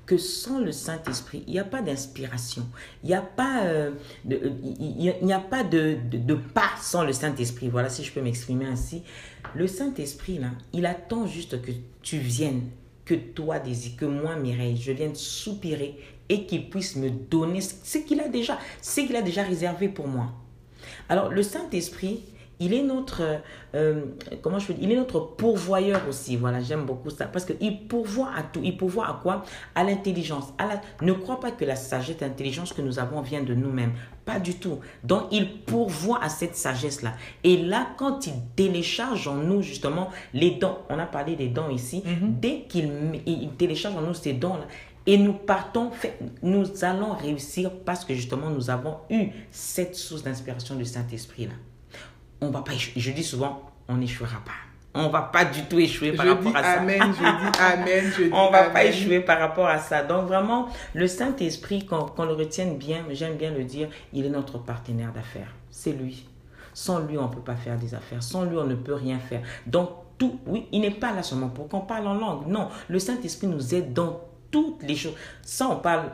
[0.05, 2.67] que sans le Saint-Esprit, il n'y a pas d'inspiration.
[3.03, 3.91] Il n'y a pas, euh,
[4.25, 7.69] de, il n'y a pas de, de, pas sans le Saint-Esprit.
[7.69, 9.03] Voilà, si je peux m'exprimer ainsi.
[9.55, 12.63] Le Saint-Esprit, là, il attend juste que tu viennes,
[13.05, 15.97] que toi, Désir, que moi, Mireille, je vienne soupirer
[16.29, 20.07] et qu'il puisse me donner ce qu'il a déjà, ce qu'il a déjà réservé pour
[20.07, 20.33] moi.
[21.07, 22.23] Alors, le Saint-Esprit,
[22.63, 23.41] il est notre,
[23.75, 24.05] euh,
[24.41, 26.37] comment je il est notre pourvoyeur aussi.
[26.37, 28.61] Voilà, j'aime beaucoup ça parce qu'il pourvoit à tout.
[28.63, 29.43] Il pourvoit à quoi?
[29.75, 30.53] À l'intelligence.
[30.57, 30.81] La...
[31.01, 33.93] Ne crois pas que la sagesse et l'intelligence que nous avons vient de nous-mêmes.
[34.23, 34.79] Pas du tout.
[35.03, 37.13] Donc, il pourvoit à cette sagesse-là.
[37.43, 41.69] Et là, quand il télécharge en nous, justement, les dons, on a parlé des dons
[41.69, 42.39] ici, mm-hmm.
[42.39, 42.89] dès qu'il
[43.25, 44.67] il télécharge en nous ces dons-là,
[45.05, 45.91] et nous partons,
[46.41, 51.55] nous allons réussir parce que justement, nous avons eu cette source d'inspiration du Saint-Esprit-là
[52.47, 52.93] on va pas échouer.
[52.99, 54.51] Je dis souvent, on n'échouera pas.
[54.95, 56.81] On va pas du tout échouer par rapport à ça.
[56.81, 56.93] Je dis
[57.59, 60.03] Amen, je dis On va pas échouer par rapport à ça.
[60.03, 64.59] Donc vraiment, le Saint-Esprit, qu'on le retienne bien, j'aime bien le dire, il est notre
[64.59, 65.53] partenaire d'affaires.
[65.71, 66.27] C'est lui.
[66.75, 68.21] Sans lui, on ne peut pas faire des affaires.
[68.21, 69.41] Sans lui, on ne peut rien faire.
[69.65, 72.47] Donc tout, oui, il n'est pas là seulement pour qu'on parle en langue.
[72.47, 74.21] Non, le Saint-Esprit nous aide dans
[74.53, 75.15] toutes les choses.
[75.41, 76.11] Ça, on parle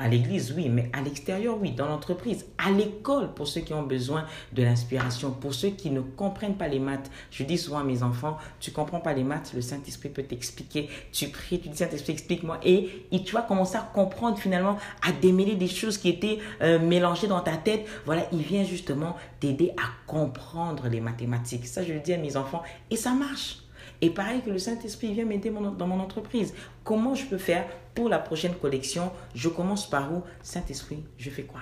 [0.00, 3.84] à l'église, oui, mais à l'extérieur, oui, dans l'entreprise, à l'école, pour ceux qui ont
[3.84, 7.08] besoin de l'inspiration, pour ceux qui ne comprennent pas les maths.
[7.30, 10.90] Je dis souvent à mes enfants, tu comprends pas les maths, le Saint-Esprit peut t'expliquer.
[11.12, 12.58] Tu pries, tu dis Saint-Esprit, explique-moi.
[12.64, 12.90] Et,
[13.24, 17.40] tu vas commencer à comprendre finalement, à démêler des choses qui étaient euh, mélangées dans
[17.40, 17.86] ta tête.
[18.04, 21.68] Voilà, il vient justement t'aider à comprendre les mathématiques.
[21.68, 23.65] Ça, je le dis à mes enfants, et ça marche.
[24.00, 26.54] Et pareil que le Saint-Esprit vient m'aider dans mon entreprise.
[26.84, 29.10] Comment je peux faire pour la prochaine collection?
[29.34, 30.22] Je commence par où?
[30.42, 31.60] Saint-Esprit, je fais quoi?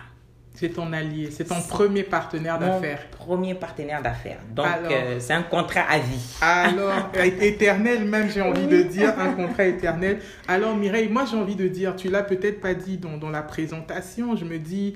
[0.57, 3.11] C'est ton allié, c'est ton premier partenaire d'affaires.
[3.11, 4.39] Premier partenaire d'affaires.
[4.55, 6.37] Donc, euh, c'est un contrat à vie.
[6.41, 10.21] Alors, éternel, même, j'ai envie de dire, un contrat éternel.
[10.47, 13.43] Alors, Mireille, moi, j'ai envie de dire, tu l'as peut-être pas dit dans, dans la
[13.43, 14.95] présentation, je me dis,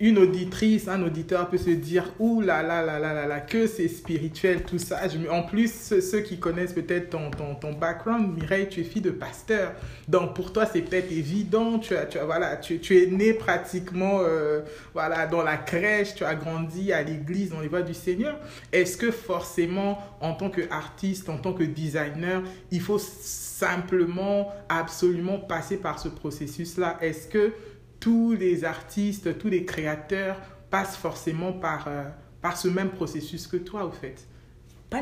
[0.00, 3.66] une auditrice, un auditeur peut se dire Ouh là là là là là là, que
[3.66, 5.00] c'est spirituel tout ça.
[5.30, 9.10] en plus, ceux, qui connaissent peut-être ton, ton, ton, background, Mireille, tu es fille de
[9.10, 9.72] pasteur.
[10.06, 11.78] Donc pour toi, c'est peut-être évident.
[11.78, 14.60] Tu, as, tu, as, voilà, tu, tu es né pratiquement euh,
[14.94, 18.38] voilà, dans la crèche, tu as grandi à l'église, dans les voies du Seigneur.
[18.72, 25.76] Est-ce que forcément, en tant qu'artiste, en tant que designer, il faut simplement, absolument passer
[25.76, 26.98] par ce processus-là?
[27.00, 27.52] Est-ce que
[28.00, 30.36] tous les artistes, tous les créateurs
[30.70, 32.04] passent forcément par, euh,
[32.40, 34.16] par ce même processus que toi, au fait.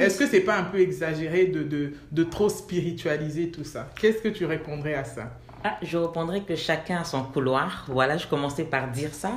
[0.00, 3.88] Est-ce que c'est pas un peu exagéré de, de, de trop spiritualiser tout ça?
[4.00, 5.38] Qu'est-ce que tu répondrais à ça?
[5.62, 7.84] Ah, Je répondrais que chacun a son couloir.
[7.88, 9.32] Voilà, je commençais par dire ça.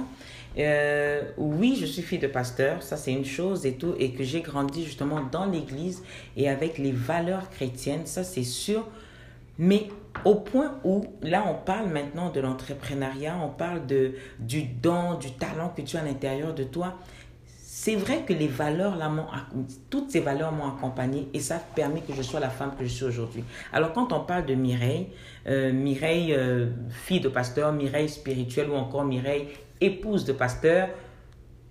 [0.57, 4.23] Euh, oui, je suis fille de pasteur, ça c'est une chose et tout, et que
[4.23, 6.03] j'ai grandi justement dans l'église
[6.35, 8.87] et avec les valeurs chrétiennes, ça c'est sûr.
[9.59, 9.89] Mais
[10.25, 15.31] au point où, là, on parle maintenant de l'entrepreneuriat, on parle de, du don, du
[15.31, 16.95] talent que tu as à l'intérieur de toi.
[17.81, 19.09] C'est vrai que les valeurs, là,
[19.89, 22.83] toutes ces valeurs m'ont accompagné et ça a permis que je sois la femme que
[22.83, 23.43] je suis aujourd'hui.
[23.71, 25.07] Alors, quand on parle de Mireille,
[25.47, 29.47] euh, Mireille, euh, fille de pasteur, Mireille spirituelle ou encore Mireille,
[29.79, 30.89] épouse de pasteur,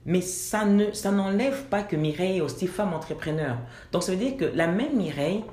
[0.07, 3.59] mais ça ne ça n'enlève pas que Mireille est aussi femme entrepreneur.
[3.93, 5.45] Donc, ça veut dire que la même Mireille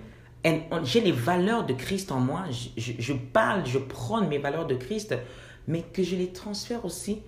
[0.84, 2.44] j'ai les valeurs de Christ en moi,
[2.78, 5.16] je, parle, je prône mes valeurs de Christ,
[5.68, 7.22] mais que je les transfère aussi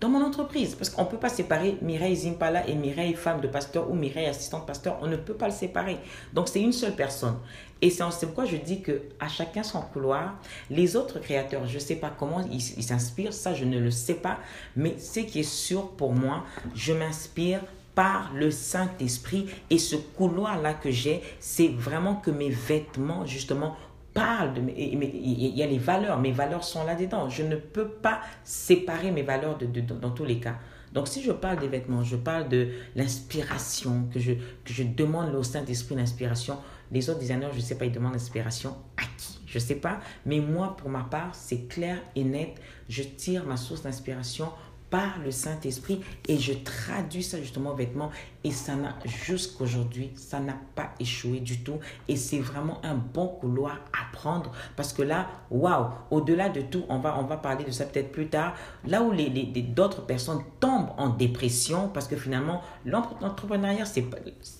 [0.00, 0.74] dans mon entreprise.
[0.74, 4.26] Parce qu'on ne peut pas séparer Mireille Zimpala et Mireille femme de pasteur ou Mireille
[4.26, 4.98] assistante pasteur.
[5.02, 5.98] On ne peut pas le séparer.
[6.32, 7.36] Donc c'est une seule personne.
[7.82, 10.38] Et c'est pourquoi je dis que à chacun son couloir.
[10.70, 14.14] Les autres créateurs, je ne sais pas comment ils s'inspirent, ça je ne le sais
[14.14, 14.38] pas.
[14.74, 17.60] Mais ce qui est sûr pour moi, je m'inspire
[17.94, 19.46] par le Saint-Esprit.
[19.70, 23.76] Et ce couloir-là que j'ai, c'est vraiment que mes vêtements, justement,
[24.12, 24.62] parlent de...
[24.76, 27.28] Il y a les valeurs, mes valeurs sont là-dedans.
[27.28, 30.56] Je ne peux pas séparer mes valeurs de, dans tous les cas.
[30.92, 35.34] Donc, si je parle des vêtements, je parle de l'inspiration, que je, que je demande
[35.34, 36.58] au Saint-Esprit l'inspiration.
[36.92, 39.40] Les autres designers, je ne sais pas, ils demandent l'inspiration à qui?
[39.46, 39.98] Je ne sais pas.
[40.24, 42.54] Mais moi, pour ma part, c'est clair et net.
[42.88, 44.50] Je tire ma source d'inspiration
[44.94, 46.02] par le Saint-Esprit.
[46.28, 48.12] Et je traduis ça justement au vêtement
[48.44, 51.78] et ça n'a jusqu'aujourd'hui, ça n'a pas échoué du tout.
[52.08, 54.52] Et c'est vraiment un bon couloir à prendre.
[54.76, 58.12] Parce que là, waouh, au-delà de tout, on va, on va parler de ça peut-être
[58.12, 58.54] plus tard,
[58.86, 64.04] là où les, les, d'autres personnes tombent en dépression parce que finalement, l'entrepreneuriat, c'est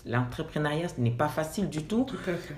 [0.07, 2.07] l'entrepreneuriat n'est pas facile du tout.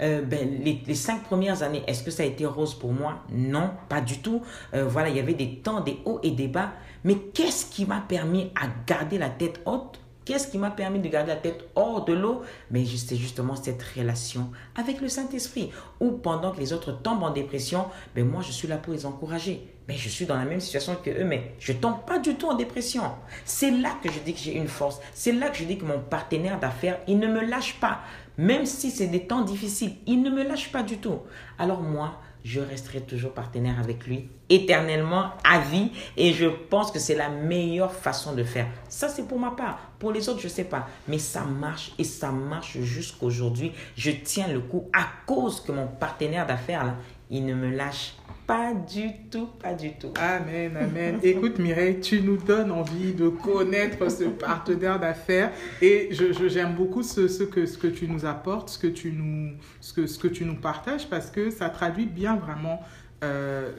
[0.00, 3.24] Euh, ben, les, les, cinq premières années, est-ce que ça a été rose pour moi?
[3.32, 4.42] Non, pas du tout.
[4.74, 6.70] Euh, voilà, il y avait des temps, des hauts et des bas,
[7.02, 9.98] mais qu'est-ce qui m'a permis à garder la tête haute?
[10.26, 12.42] Qu'est-ce qui m'a permis de garder la tête hors de l'eau?
[12.72, 15.70] Mais c'est justement cette relation avec le Saint-Esprit.
[16.00, 19.06] Où pendant que les autres tombent en dépression, ben moi je suis là pour les
[19.06, 19.72] encourager.
[19.86, 22.34] Mais je suis dans la même situation que eux, mais je ne tombe pas du
[22.34, 23.04] tout en dépression.
[23.44, 24.98] C'est là que je dis que j'ai une force.
[25.14, 28.00] C'est là que je dis que mon partenaire d'affaires, il ne me lâche pas.
[28.36, 31.20] Même si c'est des temps difficiles, il ne me lâche pas du tout.
[31.56, 37.00] Alors moi, je resterai toujours partenaire avec lui éternellement à vie et je pense que
[37.00, 38.68] c'est la meilleure façon de faire.
[38.88, 39.80] Ça c'est pour ma part.
[39.98, 43.72] Pour les autres, je sais pas, mais ça marche et ça marche jusqu'aujourd'hui.
[43.96, 46.94] Je tiens le coup à cause que mon partenaire d'affaires
[47.30, 48.14] il ne me lâche
[48.46, 50.12] pas du tout, pas du tout.
[50.16, 51.18] Amen, amen.
[51.22, 55.50] Écoute Mireille, tu nous donnes envie de connaître ce partenaire d'affaires
[55.82, 59.10] et je, j'aime beaucoup ce, ce, que, ce que tu nous apportes, ce que tu
[59.12, 62.80] nous, ce que, ce que tu nous partages parce que ça traduit bien vraiment
[63.24, 63.72] euh,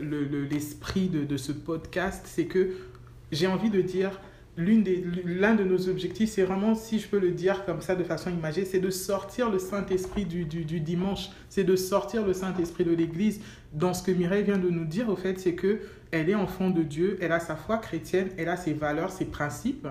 [0.52, 2.26] l'esprit de, de ce podcast.
[2.28, 2.74] C'est que
[3.32, 4.20] j'ai envie de dire
[4.58, 8.32] l'un de nos objectifs, c'est vraiment, si je peux le dire comme ça de façon
[8.32, 12.92] imagée, c'est de sortir le Saint-Esprit du, du, dimanche, c'est de sortir le Saint-Esprit de
[12.94, 13.40] l'Église.
[13.74, 16.72] Dans ce que Mireille vient de nous dire, au fait, c'est que elle est enfant
[16.72, 19.88] de Dieu, elle a sa foi chrétienne, elle a ses valeurs, ses principes.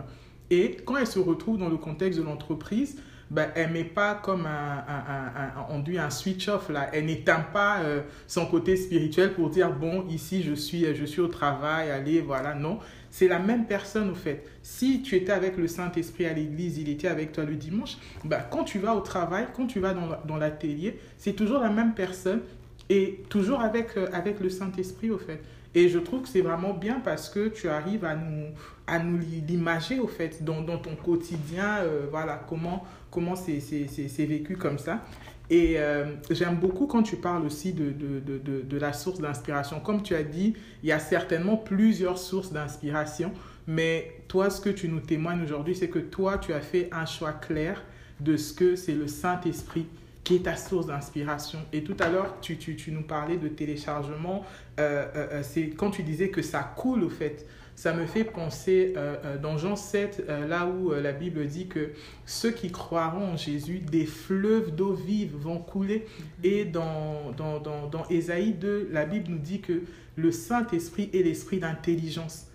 [0.50, 2.96] Et quand elle se retrouve dans le contexte de l'entreprise,
[3.30, 6.88] ben, elle met pas comme un, un, un, on dit un switch off là.
[6.92, 11.20] Elle n'éteint pas euh, son côté spirituel pour dire bon ici je suis je suis
[11.20, 12.78] au travail, allez voilà non.
[13.10, 14.44] C'est la même personne au fait.
[14.62, 17.96] Si tu étais avec le Saint Esprit à l'église, il était avec toi le dimanche.
[18.24, 21.70] Ben, quand tu vas au travail, quand tu vas dans, dans l'atelier, c'est toujours la
[21.70, 22.42] même personne
[22.90, 25.40] et toujours avec euh, avec le Saint Esprit au fait.
[25.74, 28.46] Et je trouve que c'est vraiment bien parce que tu arrives à nous,
[28.86, 32.84] à nous l'imager, au fait, dans, dans ton quotidien, euh, voilà, comment
[33.16, 35.02] comment c'est vécu comme ça.
[35.48, 39.80] Et euh, j'aime beaucoup quand tu parles aussi de, de, de, de la source d'inspiration.
[39.80, 43.32] Comme tu as dit, il y a certainement plusieurs sources d'inspiration,
[43.66, 47.06] mais toi, ce que tu nous témoignes aujourd'hui, c'est que toi, tu as fait un
[47.06, 47.82] choix clair
[48.20, 49.86] de ce que c'est le Saint-Esprit
[50.24, 51.60] qui est ta source d'inspiration.
[51.72, 54.44] Et tout à l'heure, tu, tu, tu, nous parlais de téléchargement.
[54.80, 57.46] Euh, c'est quand tu disais que ça coule, au fait.
[57.76, 58.94] Ça me fait penser
[59.42, 61.90] dans Jean 7, là où la Bible dit que
[62.24, 66.06] ceux qui croiront en Jésus, des fleuves d'eau vive vont couler.
[66.42, 69.82] Et dans, dans, dans, dans Ésaïe 2, la Bible nous dit que
[70.16, 72.46] le Saint-Esprit est l'esprit d'intelligence.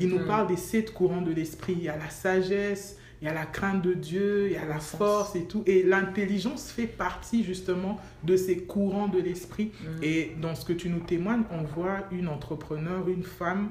[0.00, 1.74] Il nous parle des sept courants de l'esprit.
[1.74, 4.64] Il y a la sagesse, il y a la crainte de Dieu, il y a
[4.64, 5.62] la force et tout.
[5.66, 9.72] Et l'intelligence fait partie justement de ces courants de l'esprit.
[9.80, 10.02] Mm.
[10.02, 13.70] Et dans ce que tu nous témoignes, on voit une entrepreneur, une femme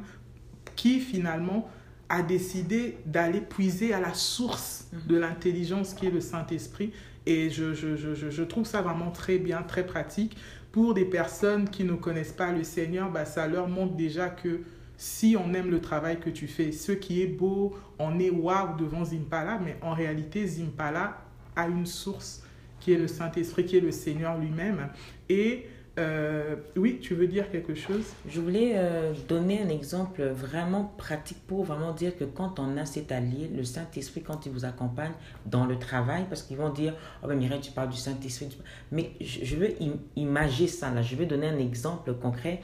[0.77, 1.69] qui finalement
[2.07, 6.93] a décidé d'aller puiser à la source de l'intelligence qui est le Saint-Esprit.
[7.25, 10.37] Et je, je, je, je, trouve ça vraiment très bien, très pratique.
[10.71, 14.61] Pour des personnes qui ne connaissent pas le Seigneur, bah, ça leur montre déjà que
[14.95, 16.71] si on aime le travail que tu fais.
[16.71, 21.17] Ce qui est beau, on est waouh devant Zimpala, mais en réalité, Zimpala
[21.55, 22.43] a une source
[22.79, 24.89] qui est le Saint-Esprit, qui est le Seigneur lui-même.
[25.27, 28.05] Et euh, oui, tu veux dire quelque chose?
[28.29, 32.85] Je voulais euh, donner un exemple vraiment pratique pour vraiment dire que quand on a
[32.85, 35.13] cet allié, le Saint-Esprit, quand il vous accompagne
[35.45, 38.57] dans le travail, parce qu'ils vont dire, oh ben Mireille, tu parles du Saint-Esprit,
[38.91, 39.69] mais je, veux
[40.15, 42.61] imager ça là, je vais donner un exemple concret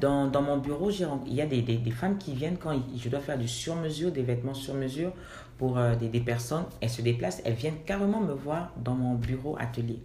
[0.00, 3.08] dans, dans, mon bureau, il y a des, des, des, femmes qui viennent quand je
[3.08, 5.12] dois faire du sur-mesure, des vêtements sur-mesure
[5.58, 6.64] pour euh, des, des, personnes.
[6.80, 9.98] Elles se déplacent, elles viennent carrément me voir dans mon bureau atelier.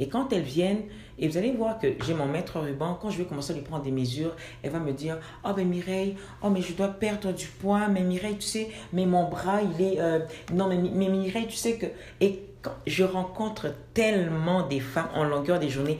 [0.00, 0.82] Et quand elles viennent,
[1.18, 3.62] et vous allez voir que j'ai mon maître ruban, quand je vais commencer à lui
[3.62, 7.32] prendre des mesures, elle va me dire Oh, ben Mireille, oh, mais je dois perdre
[7.32, 10.00] du poids, mais Mireille, tu sais, mais mon bras, il est.
[10.00, 10.20] Euh,
[10.52, 11.86] non, mais, Mireille, tu sais que.
[12.20, 15.98] Et quand je rencontre tellement des femmes en longueur des journées,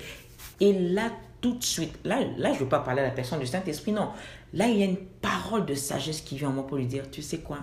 [0.61, 1.11] et là,
[1.43, 1.99] tout de suite.
[2.05, 4.09] Là, là je ne veux pas parler à la personne du Saint-Esprit, non.
[4.55, 7.11] Là, il y a une parole de sagesse qui vient en moi pour lui dire,
[7.11, 7.59] tu sais quoi?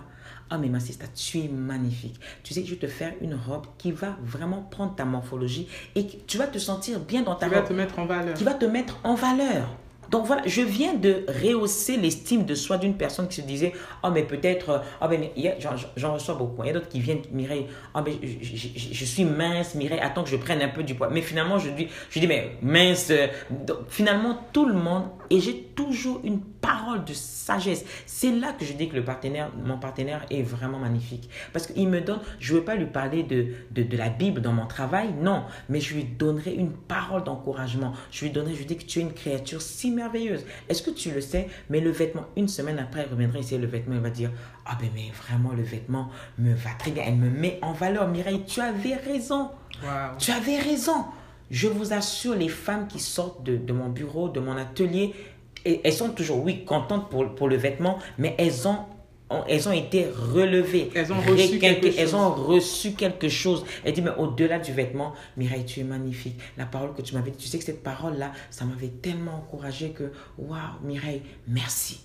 [0.50, 2.18] Ah, mais ma sista, tu es magnifique.
[2.42, 5.68] Tu sais que je vais te faire une robe qui va vraiment prendre ta morphologie
[5.94, 7.54] et tu vas te sentir bien dans ta robe.
[7.54, 8.34] Qui va te mettre en valeur.
[8.34, 9.68] Qui va te mettre en valeur.
[10.10, 14.08] Donc voilà, je viens de rehausser l'estime de soi d'une personne qui se disait Oh,
[14.12, 15.28] mais peut-être, oh, ben,
[15.96, 16.62] j'en reçois beaucoup.
[16.64, 20.00] Il y a d'autres qui viennent, Mireille, oh, mais je, je, je, suis mince, Mireille,
[20.00, 21.10] attends que je prenne un peu du poids.
[21.10, 23.12] Mais finalement, je dis, je dis mais mince.
[23.50, 27.84] Donc, finalement, tout le monde, et j'ai toujours une parole de sagesse.
[28.06, 31.28] C'est là que je dis que le partenaire, mon partenaire est vraiment magnifique.
[31.52, 34.40] Parce qu'il me donne, je ne veux pas lui parler de, de, de, la Bible
[34.40, 37.92] dans mon travail, non, mais je lui donnerai une parole d'encouragement.
[38.10, 40.44] Je lui donnerai, je lui dis que tu es une créature si merveilleuse.
[40.68, 41.48] Est-ce que tu le sais?
[41.70, 44.30] Mais le vêtement, une semaine après, elle reviendra ici, le vêtement, elle va dire,
[44.66, 47.04] ah ben mais vraiment, le vêtement me va très bien.
[47.06, 48.08] Elle me met en valeur.
[48.08, 49.50] Mireille, tu avais raison.
[50.18, 51.04] Tu avais raison.
[51.50, 55.14] Je vous assure, les femmes qui sortent de, de mon bureau, de mon atelier,
[55.64, 58.78] elles sont toujours, oui, contentes pour, pour le vêtement, mais elles ont
[59.46, 60.90] elles ont été relevées.
[60.94, 61.98] Elles ont reçu quelque, chose.
[61.98, 63.64] Elles ont reçu quelque chose.
[63.84, 66.38] Elle dit, mais au-delà du vêtement, Mireille, tu es magnifique.
[66.56, 69.90] La parole que tu m'avais dit, tu sais que cette parole-là, ça m'avait tellement encouragé
[69.90, 72.00] que, waouh, Mireille, merci.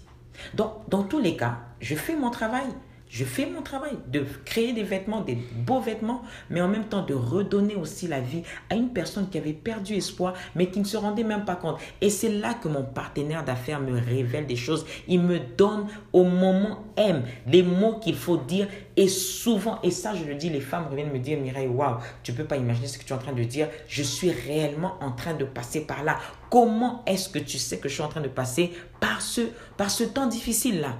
[0.53, 2.67] Donc, dans tous les cas, je fais mon travail.
[3.13, 7.05] Je fais mon travail de créer des vêtements, des beaux vêtements, mais en même temps
[7.05, 10.83] de redonner aussi la vie à une personne qui avait perdu espoir, mais qui ne
[10.83, 11.79] se rendait même pas compte.
[12.01, 14.87] Et c'est là que mon partenaire d'affaires me révèle des choses.
[15.07, 18.67] Il me donne au moment M les mots qu'il faut dire.
[18.97, 22.33] Et souvent, et ça je le dis, les femmes reviennent me dire, Mireille, waouh, tu
[22.33, 23.67] peux pas imaginer ce que tu es en train de dire.
[23.87, 26.17] Je suis réellement en train de passer par là.
[26.49, 29.41] Comment est-ce que tu sais que je suis en train de passer par ce,
[29.77, 30.97] par ce temps difficile-là?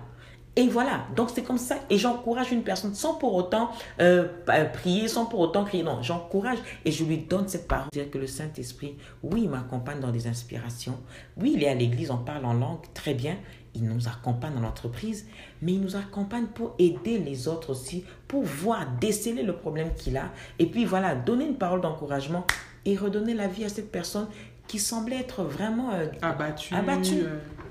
[0.56, 1.78] Et voilà, donc c'est comme ça.
[1.90, 4.28] Et j'encourage une personne sans pour autant euh,
[4.74, 5.84] prier, sans pour autant crier.
[5.84, 7.88] Non, j'encourage et je lui donne cette parole.
[7.92, 11.00] Dire que le Saint-Esprit, oui, il m'accompagne dans des inspirations.
[11.38, 13.36] Oui, il est à l'église, on parle en langue, très bien.
[13.74, 15.26] Il nous accompagne dans l'entreprise,
[15.64, 20.18] mais il nous accompagne pour aider les autres aussi, pour voir, déceler le problème qu'il
[20.18, 20.30] a.
[20.60, 22.46] Et puis voilà, donner une parole d'encouragement
[22.86, 24.28] et redonner la vie à cette personne
[24.68, 25.90] qui semblait être vraiment
[26.22, 26.76] abattue.
[26.76, 27.24] abattue.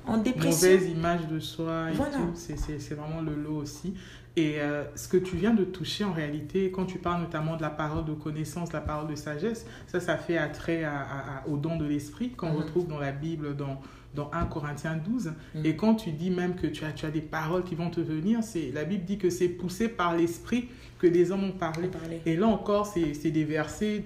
[0.06, 0.68] En dépression.
[0.68, 2.16] Mauvaise image de soi et Voilà.
[2.16, 2.30] tout.
[2.34, 3.94] C'est- C'est c'est vraiment le lot aussi.
[4.34, 7.62] Et euh, ce que tu viens de toucher en réalité, quand tu parles notamment de
[7.62, 11.58] la parole de connaissance, la parole de sagesse, ça, ça fait attrait à, à- au
[11.58, 12.56] don de l'esprit qu'on Mhm.
[12.56, 13.78] retrouve dans la Bible, dans,
[14.14, 15.32] dans 1 Corinthiens 12.
[15.54, 15.66] Mhm.
[15.66, 18.00] Et quand tu dis même que tu as, tu as des paroles qui vont te
[18.00, 21.88] venir, c'est la Bible dit que c'est poussé par l'esprit que les hommes ont parlé.
[21.88, 22.22] Parler.
[22.24, 24.04] Et là encore, c'est c'est des versets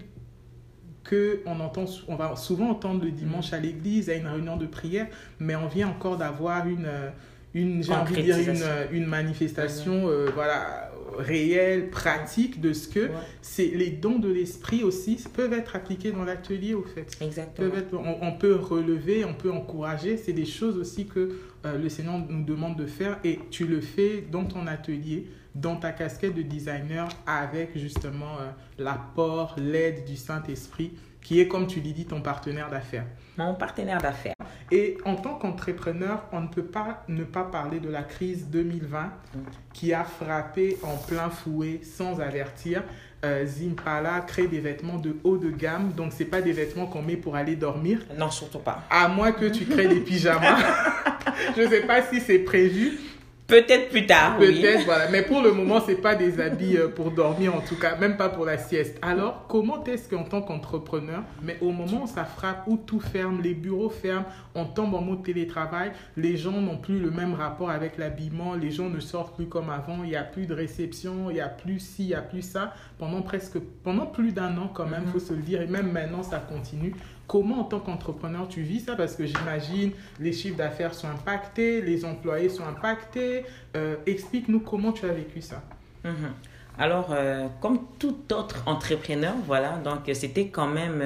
[1.06, 4.66] que on entend, on va souvent entendre le dimanche à l'église, à une réunion de
[4.66, 5.06] prière,
[5.38, 7.10] mais on vient encore d'avoir une, euh,
[7.54, 8.36] une j'ai envie de dire
[8.92, 13.10] une manifestation, euh, voilà, réelle, pratique de ce que Ouais,
[13.42, 17.06] c'est les dons de l'esprit aussi peuvent être appliqués dans l'atelier au fait.
[17.20, 17.68] exactement.
[17.70, 20.16] Peuvent être- on, on peut relever, on peut encourager.
[20.16, 23.80] C'est des choses aussi que euh, le Seigneur nous demande de faire et tu le
[23.80, 30.16] fais dans ton atelier, dans ta casquette de designer avec justement euh, l'apport, l'aide du
[30.16, 30.92] Saint-Esprit
[31.26, 33.04] qui est, comme tu l'as dit, ton partenaire d'affaires.
[33.36, 34.36] Mon partenaire d'affaires.
[34.70, 39.12] Et en tant qu'entrepreneur, on ne peut pas ne pas parler de la crise 2020
[39.72, 42.84] qui a frappé en plein fouet sans avertir.
[43.24, 47.02] Euh, Zimpala crée des vêtements de haut de gamme, donc c'est pas des vêtements qu'on
[47.02, 48.06] met pour aller dormir.
[48.16, 48.84] Non, surtout pas.
[48.88, 50.58] À moins que tu crées des pyjamas.
[51.56, 53.00] Je ne sais pas si c'est prévu.
[53.46, 54.60] Peut-être plus tard, oui.
[54.60, 55.08] Peut-être, voilà.
[55.08, 58.16] Mais pour le moment, c'est pas des habits euh, pour dormir, en tout cas, même
[58.16, 58.98] pas pour la sieste.
[59.02, 63.40] Alors, comment est-ce qu'en tant qu'entrepreneur, mais au moment où ça frappe, où tout ferme,
[63.42, 64.24] les bureaux ferment,
[64.56, 68.72] on tombe en mode télétravail, les gens n'ont plus le même rapport avec l'habillement, les
[68.72, 71.48] gens ne sortent plus comme avant, il n'y a plus de réception, il n'y a
[71.48, 75.02] plus ci, il n'y a plus ça, pendant presque, pendant plus d'un an quand même,
[75.04, 75.12] il Mhm.
[75.12, 76.94] faut se le dire, et même maintenant, ça continue.
[77.28, 78.94] Comment en tant qu'entrepreneur tu vis ça?
[78.96, 83.44] Parce que j'imagine les chiffres d'affaires sont impactés, les employés sont impactés.
[83.76, 85.62] Euh, Explique-nous comment tu as vécu ça.
[86.04, 86.12] Mhm.
[86.78, 91.02] Alors, euh, comme tout autre entrepreneur, voilà, donc euh, c'était quand même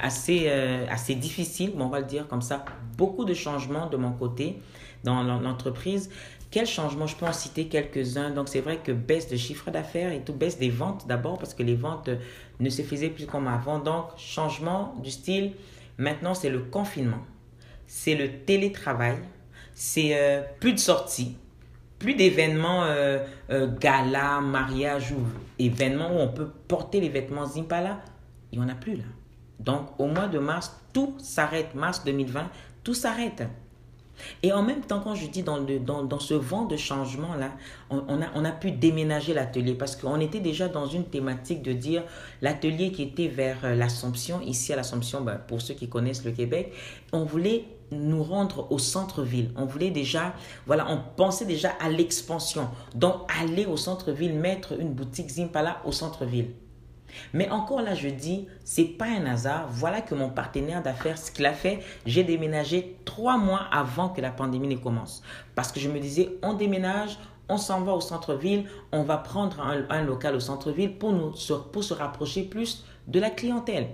[0.00, 0.48] assez,
[0.90, 2.64] assez difficile, on va le dire comme ça.
[2.96, 4.58] Beaucoup de changements de mon côté
[5.04, 6.08] dans l'en- l'entreprise.
[6.56, 8.30] Quels changements Je peux en citer quelques-uns?
[8.30, 11.52] Donc, c'est vrai que baisse de chiffre d'affaires et tout, baisse des ventes d'abord, parce
[11.52, 12.16] que les ventes euh,
[12.60, 13.78] ne se faisaient plus comme avant.
[13.78, 15.52] Donc, changement du style.
[15.98, 17.20] Maintenant, c'est le confinement,
[17.86, 19.18] c'est le télétravail,
[19.74, 21.36] c'est euh, plus de sorties,
[21.98, 23.18] plus d'événements euh,
[23.50, 25.18] euh, gala, mariage ou
[25.58, 28.00] événements où on peut porter les vêtements Zimpala.
[28.50, 29.04] Il n'y en a plus là.
[29.60, 31.74] Donc au mois de mars, tout s'arrête.
[31.74, 32.48] Mars 2020,
[32.82, 33.42] tout s'arrête.
[34.42, 37.52] Et en même temps, quand je dis dans, ce vent de changement-là,
[37.90, 41.62] on, on a, on a pu déménager l'atelier parce qu'on était déjà dans une thématique
[41.62, 42.02] de dire
[42.42, 46.32] l'atelier qui était vers euh, l'Assomption, ici à l'Assomption, ben, pour ceux qui connaissent le
[46.32, 46.72] Québec,
[47.12, 49.50] on voulait nous rendre au centre-ville.
[49.56, 50.34] On voulait déjà,
[50.66, 52.68] voilà, on pensait déjà à l'expansion.
[52.94, 56.50] Donc aller au centre-ville, mettre une boutique Zimpala au centre-ville.
[57.32, 59.66] Mais encore là, je dis, c'est pas un hasard.
[59.70, 64.20] Voilà que mon partenaire d'affaires, ce qu'il a fait, j'ai déménagé trois mois avant que
[64.20, 65.22] la pandémie ne commence.
[65.54, 69.60] Parce que je me disais, on déménage, on s'en va au centre-ville, on va prendre
[69.60, 71.32] un, local au centre-ville pour, nous,
[71.72, 73.88] pour se rapprocher plus de la clientèle.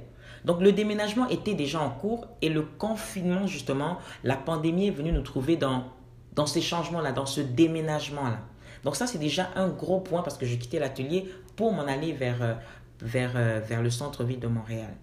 [0.44, 5.12] Donc le déménagement était déjà en cours et le confinement, justement, la pandémie est venue
[5.12, 5.84] nous trouver dans,
[6.34, 8.38] dans ces changements-là, dans ce déménagement-là.
[8.84, 12.12] Donc ça, c'est déjà un gros point parce que je quittais l'atelier pour m'en aller
[12.12, 12.54] vers, euh,
[13.02, 14.94] vers, euh, vers le centre-ville de Montréal.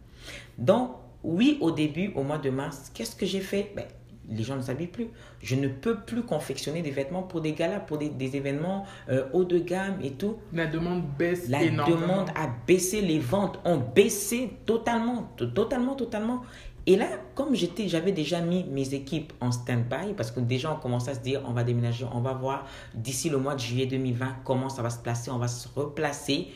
[0.57, 0.91] Donc,
[1.23, 3.71] oui, au début, au mois de mars, qu'est-ce que j'ai fait?
[3.75, 3.85] Ben,
[4.31, 5.07] Les gens ne s'habillent plus.
[5.41, 9.25] Je ne peux plus confectionner des vêtements pour des galas, pour des, des événements euh,
[9.33, 10.37] haut de gamme et tout.
[10.53, 11.99] La demande baisse La énormément.
[12.01, 16.41] demande a baissé, les ventes ont baissé totalement, to- totalement, totalement.
[16.85, 20.77] Et là, comme j'étais, j'avais déjà mis mes équipes en stand-by parce que déjà on
[20.77, 23.85] commençait à se dire on va déménager, on va voir d'ici le mois de juillet
[23.85, 26.47] 2020 comment ça va se placer, on va se replacer.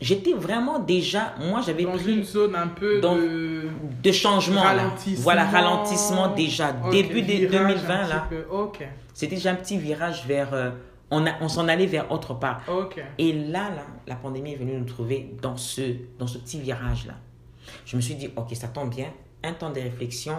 [0.00, 3.62] J'étais vraiment déjà, moi j'avais pris une zone un peu dans- de
[4.02, 4.62] de changement.
[4.64, 4.68] là.
[4.82, 5.22] ralentissement.
[5.22, 6.72] Voilà, ralentissement déjà.
[6.90, 8.28] Début de virage 2020 un là,
[9.14, 10.70] c'était déjà un petit virage vers, euh,
[11.10, 12.60] on, a- on s'en allait vers autre part.
[13.18, 15.82] Et là, là, la pandémie est venue nous trouver dans ce,
[16.18, 17.14] dans ce petit virage-là.
[17.86, 19.06] Je me suis dit, ok, ça tombe bien,
[19.42, 20.36] un temps de réflexion,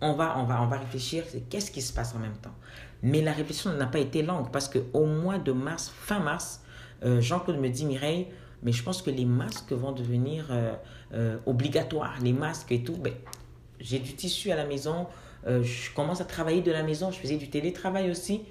[0.00, 2.54] on va, on va, on va réfléchir, qu'est-ce qui se passe en même temps.
[3.02, 6.62] Mais la réflexion n'a pas été longue parce qu'au mois de mars, fin mars,
[7.04, 8.28] euh, Jean-Claude me dit, Mireille,
[8.62, 10.74] mais je pense que les masques vont devenir euh,
[11.14, 12.96] euh, obligatoires, les masques et tout.
[12.96, 13.12] Ben,
[13.80, 15.06] j'ai du tissu à la maison,
[15.46, 18.42] euh, je commence à travailler de la maison, je faisais du télétravail aussi,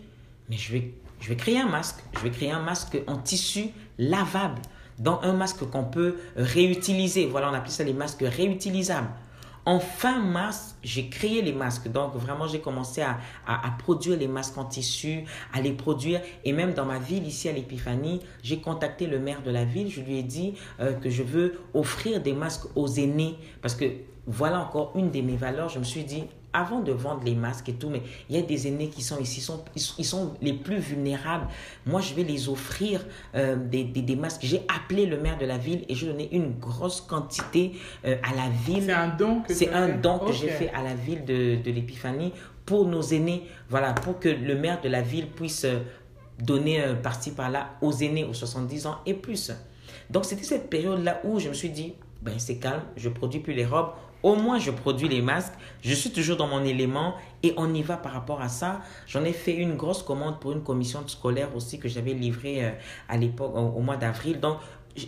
[0.50, 2.00] mais je vais, je vais créer un masque.
[2.14, 4.62] Je vais créer un masque en tissu lavable,
[4.98, 7.28] dans un masque qu'on peut réutiliser.
[7.28, 9.10] Voilà, on appelle ça les masques réutilisables.
[9.70, 11.92] En fin mars, j'ai créé les masques.
[11.92, 13.20] Donc, vraiment, j'ai commencé à,
[13.78, 16.22] produire les masques en tissu, à les produire.
[16.44, 19.92] Et même dans ma ville, ici à l'Épiphanie, j'ai contacté le maire de la ville.
[19.92, 23.38] Je lui ai dit euh, que je veux offrir des masques aux aînés.
[23.62, 23.86] Parce que
[24.26, 25.70] voilà encore une de mes valeurs.
[25.70, 26.24] Je me suis dit,
[26.54, 29.20] avant de vendre les masques et tout, mais il y a des aînés qui sont
[29.20, 31.48] ici, sont, ils, sont les plus vulnérables.
[31.86, 34.42] Moi, je vais les offrir euh, des, des, masques.
[34.44, 37.74] J'ai appelé le maire de la ville et je donné une grosse quantité
[38.06, 38.86] euh, à la ville.
[38.86, 41.72] C'est un don que C'est un don que j'ai fait à la ville de, de
[41.72, 42.34] l'Épiphanie
[42.66, 43.44] pour nos aînés.
[43.70, 45.80] Voilà, pour que le maire de la ville puisse euh,
[46.40, 49.52] donner par-ci par-là aux aînés aux 70 ans et plus.
[50.10, 53.54] Donc, c'était cette période-là où je me suis dit, ben, c'est calme, je produis plus
[53.54, 53.92] les robes
[54.24, 55.54] au moins, je produis les masques.
[55.82, 58.82] Je suis toujours dans mon élément et on y va par rapport à ça.
[59.08, 62.72] J'en ai fait une grosse commande pour une commission scolaire aussi que j'avais livrée euh,
[63.08, 64.40] à l'époque, au, mois d'avril.
[64.40, 64.58] Donc,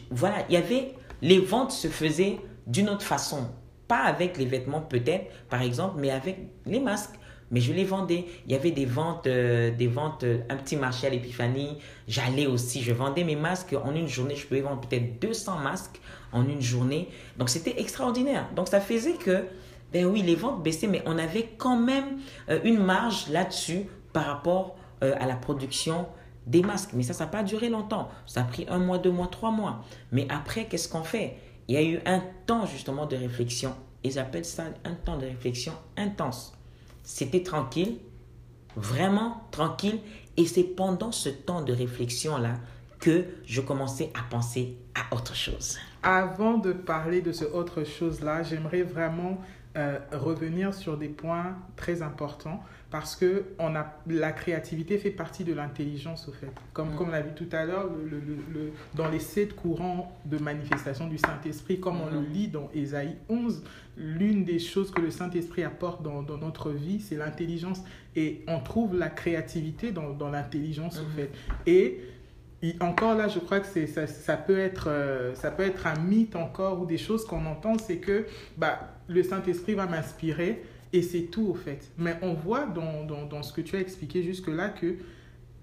[0.10, 3.50] voilà, il y avait, les ventes se faisaient d'une autre façon.
[3.88, 7.16] Pas avec les vêtements peut-être, par exemple, mais avec les masques
[7.52, 8.26] mais je les vendais.
[8.46, 11.78] Il y avait des ventes, euh, des ventes, euh, un petit marché à l'épiphanie.
[12.08, 14.36] J'allais aussi, je vendais mes masques en une journée.
[14.36, 16.00] Je pouvais vendre peut-être 200 masques
[16.32, 17.10] en une journée.
[17.38, 18.50] Donc c'était extraordinaire.
[18.56, 19.46] Donc ça faisait que,
[19.94, 22.20] ben oui, les ventes baissaient, mais on avait quand même
[22.50, 26.06] euh, une marge là-dessus par rapport à la production
[26.46, 26.92] des masques.
[26.94, 28.10] Mais ça, ça n'a pas duré longtemps.
[28.28, 29.84] Ça a pris un mois, deux mois, trois mois.
[30.12, 31.38] Mais après, qu'est-ce qu'on fait?
[31.68, 33.74] Il y a eu un temps justement de réflexion.
[34.04, 36.54] Ils appellent ça un temps de réflexion intense
[37.04, 37.98] c'était tranquille,
[38.76, 40.00] vraiment tranquille.
[40.38, 42.56] Et c'est pendant ce temps de réflexion-là
[43.00, 45.78] que je commençais à penser à autre chose.
[46.04, 49.38] Avant de parler de ce autre chose-là, j'aimerais vraiment
[49.78, 55.46] euh, revenir sur des points très importants parce que on a, la créativité fait partie
[55.46, 56.52] de l'intelligence au fait.
[56.74, 56.96] Comme, mm.
[56.98, 61.08] comme on l'a vu tout à l'heure, le, le, dans les sept courants de manifestation
[61.08, 63.64] du Saint-Esprit, comme on le lit dans Ésaïe 11,
[63.96, 67.82] l'une des choses que le Saint-Esprit apporte dans, dans, notre vie, c'est l'intelligence.
[68.18, 71.16] Et on trouve la créativité dans, dans l'intelligence au mm.
[71.16, 71.32] fait.
[71.66, 72.02] Et
[72.80, 76.36] encore là, je crois que ça, ça, peut être, euh, ça peut être un mythe
[76.36, 78.26] encore ou des choses qu'on entend, c'est que
[78.58, 81.92] bah, le Saint-Esprit va m'inspirer et c'est tout au fait.
[81.98, 84.96] Mais on voit dans, dans, dans ce que tu as expliqué jusque-là que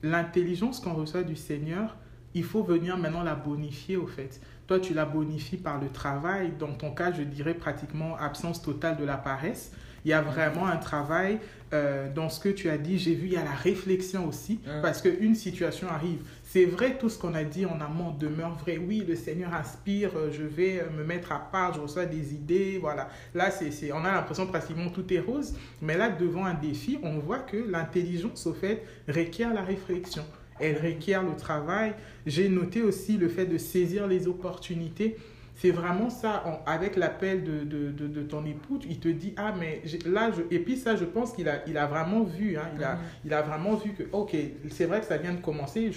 [0.02, 1.96] l'intelligence qu'on reçoit du Seigneur,
[2.34, 4.40] il faut venir maintenant la bonifier au fait.
[4.66, 6.52] Toi, tu la bonifies par le travail.
[6.58, 9.72] Dans ton cas, je dirais pratiquement absence totale de la paresse.
[10.08, 11.38] Il y a vraiment un travail
[11.74, 12.98] euh, dans ce que tu as dit.
[12.98, 16.20] J'ai vu, il y a la réflexion aussi, parce qu'une situation arrive.
[16.44, 18.78] C'est vrai, tout ce qu'on a dit en amont demeure vrai.
[18.78, 22.32] Oui, le Seigneur inspire, euh, je vais euh, me mettre à part, je reçois des
[22.32, 23.10] idées, voilà.
[23.34, 25.52] Là, c'est, on a l'impression pratiquement tout est rose,
[25.82, 30.24] mais là, devant un défi, on voit que l'intelligence, au fait, requiert la réflexion.
[30.58, 31.92] Elle requiert le travail.
[32.24, 35.18] J'ai noté aussi le fait de saisir les opportunités
[35.60, 39.82] c'est vraiment ça, avec l'appel de, de, de, ton époux, il te dit, ah, mais
[40.06, 42.84] là, je, et puis ça, je pense qu'il a, il a vraiment vu, hein, il,
[42.84, 42.98] a, mm-hmm.
[43.24, 44.36] il a vraiment vu que, ok,
[44.70, 45.90] c'est vrai que ça vient de commencer,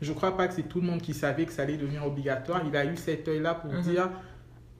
[0.00, 2.06] je ne crois pas que c'est tout le monde qui savait que ça allait devenir
[2.06, 3.82] obligatoire, il a eu cet œil-là pour mm-hmm.
[3.82, 4.08] dire,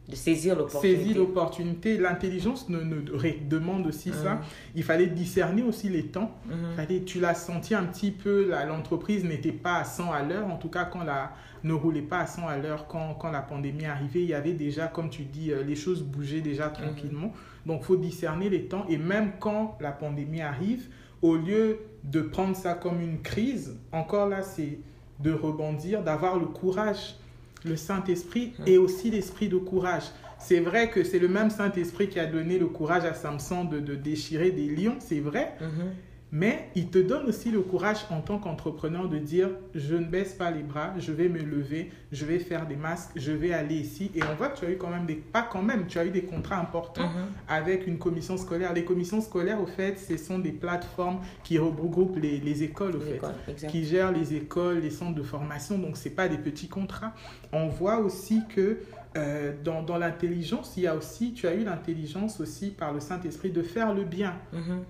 [0.09, 0.97] de saisir l'opportunité.
[0.97, 1.99] Saisir l'opportunité.
[1.99, 3.01] L'intelligence ne, ne,
[3.49, 4.35] demande aussi ça.
[4.35, 4.75] Mm-hmm.
[4.77, 6.31] Il fallait discerner aussi les temps.
[6.77, 10.57] fallait, tu l'as senti un petit peu, l'entreprise n'était pas à 100 à l'heure, en
[10.57, 11.33] tout cas quand la,
[11.65, 14.23] ne roulait pas à 100 à l'heure quand, quand, la pandémie arrivait.
[14.23, 17.33] Il y avait déjà, comme tu dis, euh, les choses bougeaient déjà tranquillement.
[17.67, 18.87] Donc, il faut discerner les temps.
[18.89, 20.89] Et même quand la pandémie arrive,
[21.23, 24.79] au lieu de prendre ça comme une crise, encore là, c'est
[25.21, 27.17] de rebondir, d'avoir le courage,
[27.65, 30.05] le Saint-Esprit et aussi l'esprit de courage.
[30.39, 33.81] C'est vrai que c'est le même Saint-Esprit qui a donné le courage à Samson de,
[33.81, 35.55] de déchirer des lions, c'est vrai.
[35.61, 36.08] Mm-hmm.
[36.31, 40.35] Mais il te donne aussi le courage en tant qu'entrepreneur de dire je ne baisse
[40.35, 43.76] pas les bras, je vais me lever, je vais faire des masques, je vais aller
[43.76, 44.11] ici.
[44.14, 46.05] Et on voit que tu as eu quand même des, pas quand même, tu as
[46.05, 47.29] eu des contrats importants mhm.
[47.49, 48.74] avec une commission scolaire.
[48.74, 53.01] Les commissions scolaires, au fait, ce sont des plateformes qui regroupent les, les écoles, au
[53.01, 53.20] fait,
[53.68, 55.79] qui gèrent les écoles, les centres de formation.
[55.79, 57.14] Donc, ce pas des petits contrats.
[57.53, 58.79] On voit aussi que
[59.16, 63.01] euh, dans, dans l'intelligence, il y a aussi, tu as eu l'intelligence aussi par le
[63.01, 64.35] Saint-Esprit de faire le bien.
[64.53, 64.85] Mhm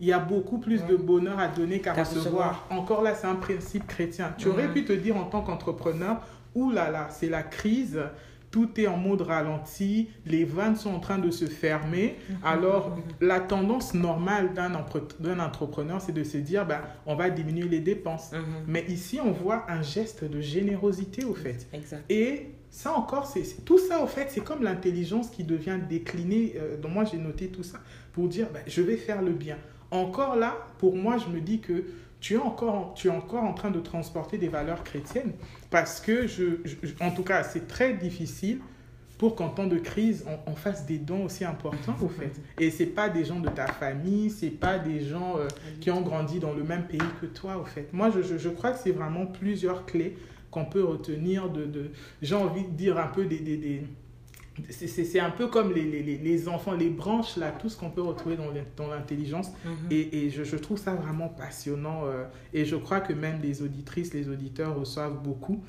[0.00, 2.66] il y a beaucoup plus de bonheur à donner qu'à recevoir.
[2.70, 4.34] Encore là, c'est un principe chrétien.
[4.38, 6.20] Tu aurais pu te dire en tant qu'entrepreneur,
[6.54, 8.00] ouh là là, c'est la crise,
[8.50, 12.16] tout est en mode ralenti, les vannes sont en train de se fermer.
[12.44, 17.80] Alors, la tendance normale d'un entrepreneur, c'est de se dire, ben, on va diminuer les
[17.80, 18.32] dépenses.
[18.32, 18.40] Mhm.
[18.66, 21.66] Mais ici, on voit un geste de générosité, au fait.
[22.08, 26.54] Et ça encore, c'est tout ça, au fait, c'est comme l'intelligence qui devient déclinée.
[26.56, 27.78] Euh, donc moi, j'ai noté tout ça
[28.12, 29.56] pour dire, ben, je vais faire le bien
[29.90, 31.84] encore là, pour moi, je me dis que
[32.20, 35.32] tu es encore, tu es encore en train de transporter des valeurs chrétiennes
[35.70, 36.56] parce que, je,
[37.00, 38.60] en tout cas, c'est très difficile
[39.18, 42.40] pour qu'en temps de crise, on, fasse des dons aussi importants, au fait.
[42.60, 45.48] Et ce pas des gens de ta famille, ce pas des gens euh,
[45.80, 47.92] qui ont grandi dans le même pays que toi, au fait.
[47.92, 50.16] Moi, je, je crois que c'est vraiment plusieurs clés
[50.52, 51.64] qu'on peut retenir de...
[51.64, 51.90] de
[52.22, 53.82] j'ai envie de dire un peu des, des, des
[54.70, 58.02] c'est un peu comme les, les, les, enfants, les branches, là, tout ce qu'on peut
[58.02, 58.36] retrouver
[58.76, 59.50] dans l'intelligence.
[59.64, 59.72] Mhm.
[59.90, 62.02] Et, et je, je, trouve ça vraiment passionnant.
[62.04, 65.62] Euh, et je crois que même les auditrices, les auditeurs reçoivent beaucoup.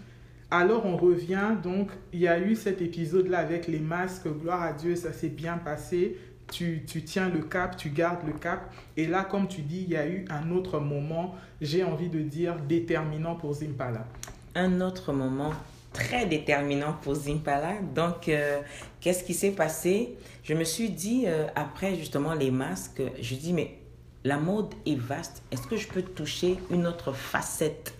[0.51, 4.73] Alors on revient, donc il y a eu cet épisode-là avec les masques, gloire à
[4.73, 6.17] Dieu, ça s'est bien passé.
[6.51, 8.73] Tu, tu, tiens le cap, tu gardes le cap.
[8.97, 12.21] Et là, comme tu dis, il y a eu un autre moment, j'ai envie de
[12.21, 14.07] dire, déterminant pour Zimpala.
[14.55, 15.53] Un autre moment
[15.93, 17.73] très déterminant pour Zimpala.
[17.95, 18.59] Donc, euh,
[18.99, 20.15] qu'est-ce qui s'est passé?
[20.43, 23.77] Je me suis dit, euh, après justement les masques, je dis, mais
[24.23, 25.43] la mode est vaste.
[25.51, 27.93] Est-ce que je peux toucher une autre facette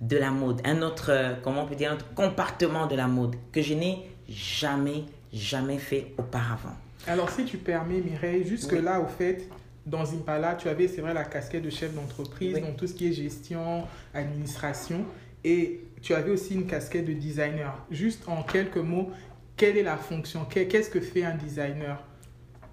[0.00, 3.06] de la mode, un autre, euh, comment on peut dire, un autre compartiment de la
[3.06, 6.74] mode que je n'ai jamais, jamais fait auparavant
[7.06, 9.48] Alors, si tu permets, Mireille, jusque-là, au fait,
[9.86, 13.08] dans Zimpala, tu avais, c'est vrai, la casquette de chef d'entreprise, donc tout ce qui
[13.08, 15.04] est gestion, administration.
[15.44, 17.74] Et tu avais aussi une casquette de designer.
[17.90, 19.10] Juste en quelques mots,
[19.56, 20.44] quelle est la fonction?
[20.44, 21.98] Qu'est-ce que fait un designer?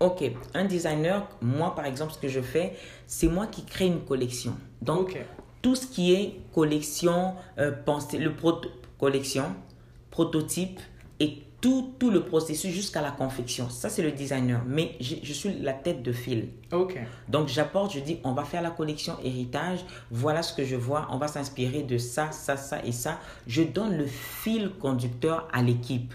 [0.02, 0.24] Ok,
[0.54, 2.74] un designer, moi par exemple, ce que je fais,
[3.08, 4.54] c'est moi qui crée une collection.
[4.82, 5.18] Donc,
[5.62, 7.72] tout ce qui est collection, euh,
[8.20, 8.32] le
[9.00, 9.46] collection,
[10.10, 10.82] prototype
[11.22, 13.70] et tout, tout le processus jusqu'à la confection.
[13.70, 14.64] Ça, c'est le designer.
[14.68, 16.50] Mais je, suis la tête de fil.
[16.72, 17.00] OK.
[17.30, 19.86] Donc, j'apporte, je dis, on va faire la collection héritage.
[20.10, 21.08] Voilà ce que je vois.
[21.12, 23.20] On va s'inspirer de ça, ça, ça et ça.
[23.46, 26.14] Je donne le fil conducteur à l'équipe.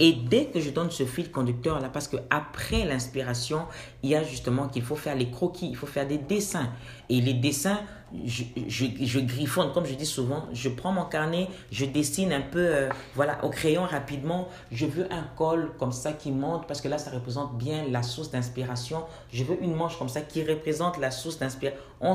[0.00, 3.66] Et dès que je donne ce fil conducteur là, parce que après l'inspiration,
[4.02, 6.70] il y a justement qu'il faut faire les croquis, il faut faire des dessins.
[7.08, 7.80] Et les dessins,
[8.24, 12.88] je, griffonne, comme je dis souvent, je prends mon carnet, je dessine un peu, euh,
[13.14, 14.48] voilà, au crayon rapidement.
[14.70, 18.02] Je veux un col comme ça qui monte parce que là, ça représente bien la
[18.02, 19.04] source d'inspiration.
[19.32, 21.80] Je veux une manche comme ça qui représente la source d'inspiration.
[22.00, 22.14] On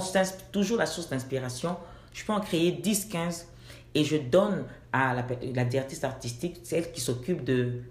[0.52, 1.76] toujours la source d'inspiration.
[2.14, 3.48] Je peux en créer 10, 15
[3.96, 7.82] et je donne à la, la directrice artistique, celle qui s'occupe de,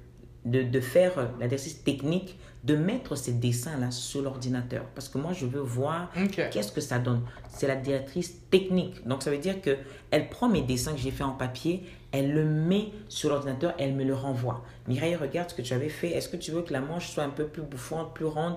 [0.45, 4.85] de, de, faire la directrice technique, de mettre ces dessins-là sur l'ordinateur.
[4.95, 6.11] Parce que moi, je veux voir
[6.51, 7.23] qu'est-ce que ça donne.
[7.49, 9.07] C'est la directrice technique.
[9.07, 9.79] Donc, ça veut dire que
[10.11, 13.95] elle prend mes dessins que j'ai fait en papier, elle le met sur l'ordinateur, elle
[13.95, 14.63] me le renvoie.
[14.89, 16.11] Mireille, regarde ce que tu avais fait.
[16.11, 18.57] Est-ce que tu veux que la manche soit un peu plus bouffante, plus ronde?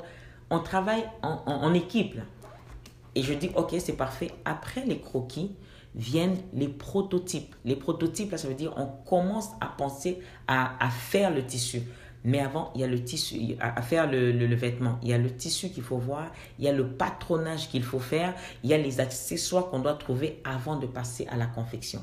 [0.50, 2.20] On travaille en, en, en équipe.
[3.16, 4.32] Et je dis, ok, c'est parfait.
[4.44, 5.56] Après les croquis,
[5.96, 7.56] viennent les prototypes.
[7.66, 11.82] Les prototypes, là, ça veut dire on commence à penser à, à faire le tissu.
[12.26, 14.98] Mais avant, il y a le tissu, à, faire le, le, vêtement.
[15.02, 18.00] Il y a le tissu qu'il faut voir, il y a le patronage qu'il faut
[18.00, 18.34] faire,
[18.64, 22.02] il y a les accessoires qu'on doit trouver avant de passer à la confection.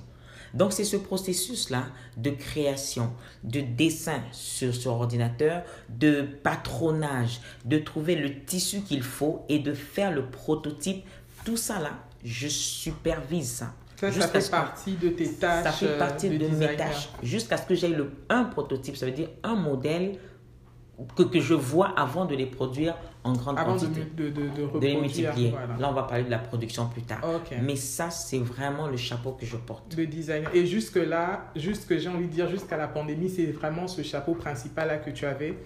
[0.53, 1.86] Donc, c'est ce processus-là
[2.16, 3.12] de création,
[3.45, 9.72] de dessin sur, sur ordinateur, de patronage, de trouver le tissu qu'il faut et de
[9.72, 11.05] faire le prototype.
[11.45, 11.93] Tout ça là,
[12.24, 13.74] je supervise ça.
[13.96, 15.64] Ça, ça fait partie de tes tâches.
[15.64, 17.10] Ça fait partie de, mes tâches.
[17.22, 17.94] Jusqu'à ce que j'aie
[18.30, 20.18] un prototype, ça veut dire un modèle
[21.16, 22.94] que, que je vois avant de les produire
[23.24, 24.06] en grande avant quantité.
[24.16, 25.52] De, de, de, les multiplier.
[25.78, 27.20] Là, on va parler de la production plus tard.
[27.62, 29.94] Mais ça, c'est vraiment le chapeau que je porte.
[29.94, 30.44] De design.
[30.54, 34.88] Et jusque-là, jusque j'ai envie de dire, jusqu'à la pandémie, c'est vraiment ce chapeau principal
[34.88, 35.58] là que tu avais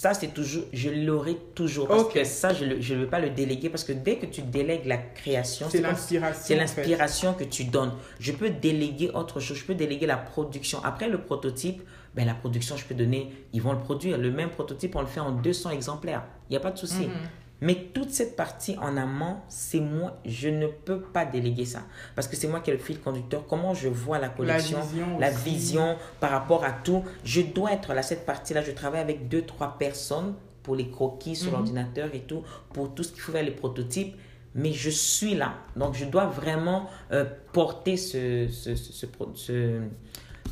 [0.00, 1.86] ça, c'est toujours, je l'aurai toujours.
[1.86, 4.86] Parce que ça, je ne veux pas le déléguer parce que dès que tu délègues
[4.86, 6.40] la création, c'est l'inspiration.
[6.42, 7.92] C'est l'inspiration que tu donnes.
[8.18, 9.58] Je peux déléguer autre chose.
[9.58, 10.82] Je peux déléguer la production.
[10.84, 11.82] Après le prototype,
[12.14, 14.16] ben, la production, je peux donner, ils vont le produire.
[14.16, 16.24] Le même prototype, on le fait en 200 exemplaires.
[16.48, 17.02] Il n'y a pas de souci.
[17.02, 17.28] Mhm.
[17.60, 21.82] Mais toute cette partie en amont, c'est moi, je ne peux pas déléguer ça.
[22.14, 23.46] Parce que c'est moi qui ai le fil conducteur.
[23.46, 24.78] Comment je vois la collection,
[25.18, 27.04] la vision, par rapport à tout?
[27.24, 28.62] Je dois être là, cette partie-là.
[28.62, 31.56] Je travaille avec deux, trois personnes pour les croquis sur mhm.
[31.56, 32.42] l'ordinateur et tout,
[32.72, 34.16] pour tout ce qu'il faut faire, les prototypes.
[34.54, 35.54] Mais je suis là.
[35.76, 39.80] Donc, je dois vraiment euh, porter ce, ce, ce, ce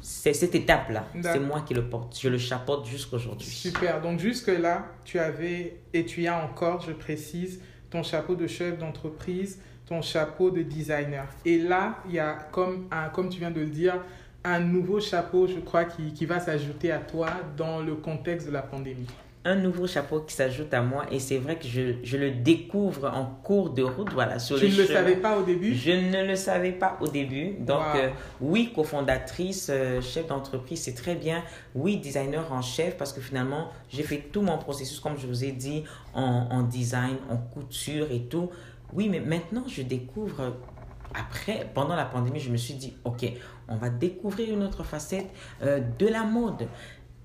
[0.03, 1.07] c'est cette étape-là.
[1.23, 2.19] C'est moi qui le porte.
[2.21, 3.49] Je le chapeaute jusqu'aujourd'hui.
[3.49, 4.01] Super.
[4.01, 7.61] Donc jusque-là, tu avais, et tu as encore, je précise,
[7.91, 11.27] ton chapeau de chef d'entreprise, ton chapeau de designer.
[11.45, 13.95] Et là, il y a, comme, un, comme tu viens de le dire,
[14.45, 18.53] un nouveau chapeau, je crois, qui, qui va s'ajouter à toi dans le contexte de
[18.53, 19.07] la pandémie
[19.49, 23.11] un nouveau chapeau qui s'ajoute à moi et c'est vrai que je, je, le découvre
[23.15, 24.13] en cours de route.
[24.13, 25.75] Voilà, sur tu ne le savais pas au début?
[25.75, 27.55] Je ne le savais pas au début.
[27.61, 31.43] Donc, euh, oui, cofondatrice, euh, chef d'entreprise, c'est très bien.
[31.75, 35.45] Oui, designer en chef parce que finalement, j'ai fait tout mon processus, comme je vous
[35.45, 35.85] ai dit,
[36.15, 38.51] en, en design, en couture et tout.
[38.93, 40.55] Oui, mais maintenant, je découvre
[41.15, 43.25] après, pendant la pandémie, je me suis dit, OK,
[43.69, 45.29] on va découvrir une autre facette
[45.63, 46.69] euh, de la mode.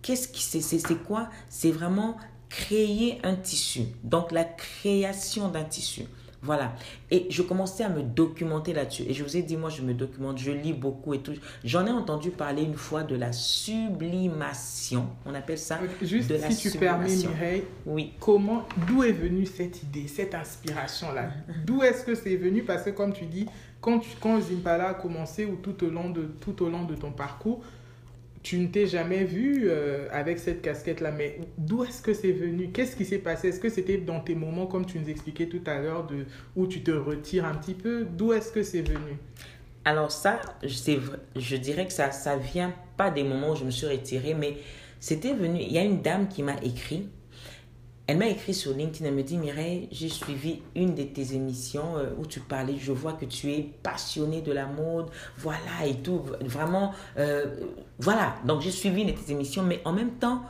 [0.04, 1.30] Qu'est-ce qui c'est c'est quoi?
[1.50, 2.18] C'est vraiment
[2.50, 3.82] créer un tissu.
[4.04, 6.04] Donc la création d'un tissu.
[6.46, 6.74] Voilà.
[7.10, 9.04] Et je commençais à me documenter là-dessus.
[9.08, 11.32] Et je vous ai dit, moi, je me documente, je lis beaucoup et tout.
[11.64, 15.08] J'en ai entendu parler une fois de la sublimation.
[15.26, 17.30] On appelle ça Juste de la si tu permets, sublimation.
[17.32, 18.12] Mireille, Oui.
[18.20, 21.30] comment, d'où est venue cette idée, cette inspiration-là?
[21.66, 22.64] D'où est-ce que c'est venu?
[22.64, 23.46] Parce que comme tu dis,
[23.80, 26.96] quand, tu- quand Zimpala a commencé ou tout au long de, tout au long de
[26.96, 27.62] ton parcours,
[28.44, 31.12] tu ne t'es jamais vu euh, avec cette casquette-là.
[31.12, 32.70] Mais d'où est-ce que c'est venu?
[32.72, 33.48] Qu'est-ce qui s'est passé?
[33.48, 36.08] Est-ce que c'était dans tes moments, comme tu nous expliquais tout à l'heure,
[36.56, 38.06] où tu te retires un petit peu?
[38.06, 39.18] D'où est-ce que c'est venu?
[39.86, 43.88] Alors ça, je dirais que ça ça vient pas des moments où je me suis
[43.88, 44.58] retirée, mais
[45.00, 45.60] c'était venu.
[45.62, 47.10] Il y a une dame qui m'a écrit.
[48.06, 49.06] Elle m'a écrit sur LinkedIn.
[49.08, 52.76] Elle me dit Mireille, j'ai suivi une de tes émissions euh, où tu parlais.
[52.78, 56.22] Je vois que tu es passionnée de la mode, voilà et tout.
[56.42, 57.46] Vraiment, euh,
[58.00, 58.36] voilà.
[58.46, 60.42] Donc j'ai suivi une de tes émissions, mais en même temps.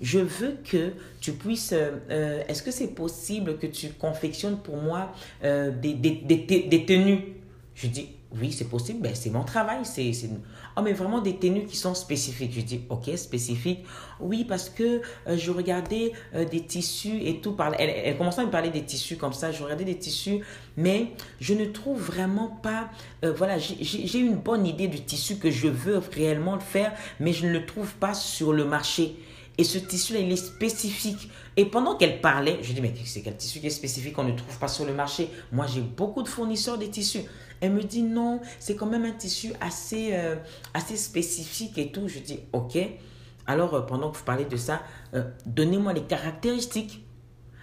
[0.00, 1.72] Je veux que tu puisses.
[1.74, 7.34] euh, Est-ce que c'est possible que tu confectionnes pour moi des, des, des- des tenues?
[7.76, 8.08] Je dis
[8.40, 9.00] oui, c'est possible.
[9.00, 9.80] Ben, c'est mon travail.
[9.84, 10.12] C'est.
[10.76, 12.52] Oh, mais vraiment des tenues qui sont spécifiques.
[12.54, 13.84] Je dis ok, spécifiques.
[14.20, 17.56] Oui, parce que euh, je regardais euh, des tissus et tout.
[17.78, 19.52] Elle, elle commençait à me parler des tissus comme ça.
[19.52, 20.40] Je regardais des tissus,
[20.76, 22.90] mais je ne trouve vraiment pas.
[23.24, 27.32] euh, voilà, j'ai, une bonne idée du tissu que je veux réellement le faire, mais
[27.32, 29.16] je ne le trouve pas sur le marché.
[29.58, 31.30] Et ce tissu-là, il est spécifique.
[31.58, 34.32] Et pendant qu'elle parlait, je dis, mais c'est quel tissu qui est spécifique qu'on ne
[34.32, 35.28] trouve pas sur le marché?
[35.52, 37.20] Moi, j'ai beaucoup de fournisseurs de tissus.
[37.62, 40.34] Elle me dit, non, c'est quand même un tissu assez, euh,
[40.74, 42.08] assez spécifique et tout.
[42.08, 42.76] Je dis, ok.
[43.46, 44.82] Alors, euh, pendant que vous parlez de ça,
[45.14, 47.06] euh, donnez-moi les caractéristiques.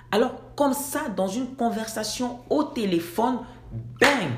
[0.09, 3.39] Alors, comme ça, dans une conversation au téléphone,
[3.99, 4.31] bang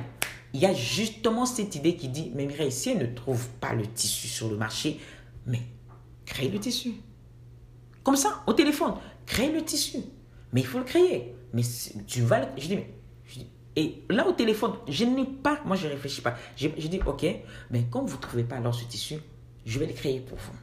[0.55, 3.73] Il y a justement cette idée qui dit, mais Mireille, si elle ne trouve pas
[3.73, 4.99] le tissu sur le marché,
[5.45, 5.61] mais
[6.25, 6.93] crée le tissu.
[8.03, 8.95] Comme ça, au téléphone,
[9.27, 9.99] crée le tissu.
[10.53, 11.35] Mais il faut le créer.
[11.53, 11.61] Mais
[12.07, 12.47] tu vas le...
[12.57, 13.00] Je dis, mais...
[13.75, 15.59] et là, au téléphone, je n'ai pas...
[15.65, 16.35] Moi, je ne réfléchis pas.
[16.57, 17.25] Je, je dis, OK,
[17.69, 19.15] mais comme vous ne trouvez pas alors ce tissu,
[19.65, 20.53] je vais le créer pour vous.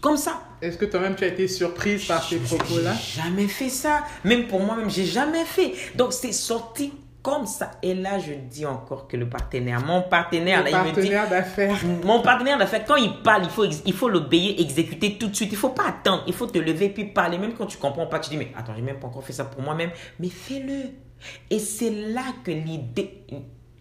[0.00, 0.42] Comme ça.
[0.62, 2.94] Est-ce que toi-même tu as été surprise par ces propos-là?
[2.94, 4.04] jamais fait ça.
[4.24, 5.74] Même pour moi-même, j'ai jamais fait.
[5.94, 6.92] Donc, c'est sorti
[7.22, 7.72] comme ça.
[7.82, 10.94] Et là, je dis encore que le partenaire, mon partenaire, Le là, il me dit...
[10.94, 11.76] partenaire d'affaires.
[12.04, 15.50] Mon partenaire d'affaires, quand il parle, il faut, il faut l'obéir, exécuter tout de suite.
[15.52, 16.24] Il faut pas attendre.
[16.26, 17.36] Il faut te lever puis parler.
[17.36, 19.44] Même quand tu comprends pas, tu dis, mais attends, j'ai même pas encore fait ça
[19.44, 19.90] pour moi-même.
[20.18, 21.09] Mais fais-le.
[21.50, 23.24] Et c'est là que l'idée.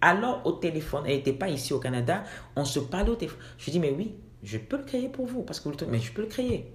[0.02, 2.24] Alors, au téléphone, elle n'était pas ici au Canada,
[2.56, 3.40] on se parlait au téléphone.
[3.58, 4.14] Je dis, mais oui,
[4.44, 5.42] je peux le créer pour vous.
[5.44, 6.72] Parce que, vous le- mais je peux le créer.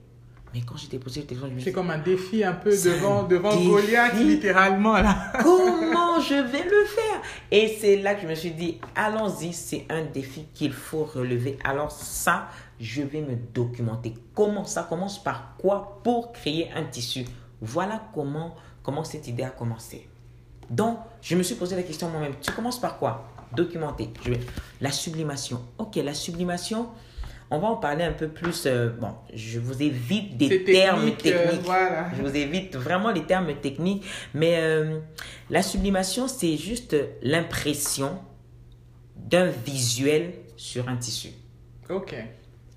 [0.53, 3.21] Mais quand j'ai déposé le téléphone, je me C'est comme un défi un peu devant,
[3.21, 3.67] un devant défi.
[3.69, 5.33] Goliath, littéralement, là.
[5.43, 7.23] Comment je vais le faire?
[7.51, 11.59] Et c'est là que je me suis dit, allons-y, c'est un défi qu'il faut relever.
[11.65, 12.49] Alors ça,
[12.79, 14.15] je vais me documenter.
[14.35, 15.21] Comment ça commence?
[15.23, 16.01] Par quoi?
[16.05, 17.25] Pour créer un tissu
[17.61, 18.55] Voilà comment,
[18.85, 20.09] comment cette idée a commencé.
[20.71, 22.35] Donc, je me suis posé la question moi-même.
[22.41, 23.29] Tu commences par quoi?
[23.55, 24.11] Documenter.
[24.25, 24.41] Je vais...
[24.81, 25.61] La sublimation.
[25.79, 26.89] Ok, la sublimation,
[27.51, 28.65] on va en parler un peu plus.
[28.67, 31.63] euh, bon, je vous évite des termes euh, techniques.
[31.63, 32.11] voilà.
[32.17, 34.05] Je vous évite vraiment les termes techniques,
[34.35, 34.99] mais euh,
[35.51, 38.19] la sublimation, c'est juste l'impression
[39.17, 41.29] d'un visuel sur un tissu.
[41.89, 42.15] Ok.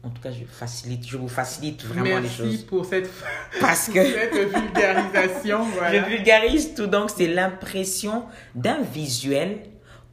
[0.08, 2.64] En tout cas, je, facilite, je vous facilite vraiment les Merci choses.
[2.64, 3.10] pour cette,
[3.60, 5.66] Parce que cette vulgarisation.
[5.74, 6.02] Voilà.
[6.06, 8.24] je vulgarise tout, donc c'est l'impression
[8.56, 9.60] d'un visuel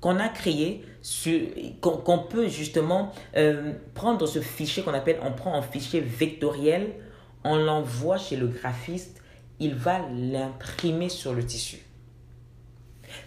[0.00, 0.84] qu'on a créé,
[1.80, 6.92] qu'on peut justement euh, prendre ce fichier qu'on appelle, on prend un fichier vectoriel,
[7.44, 9.22] on l'envoie chez le graphiste,
[9.60, 11.78] il va l'imprimer sur le tissu.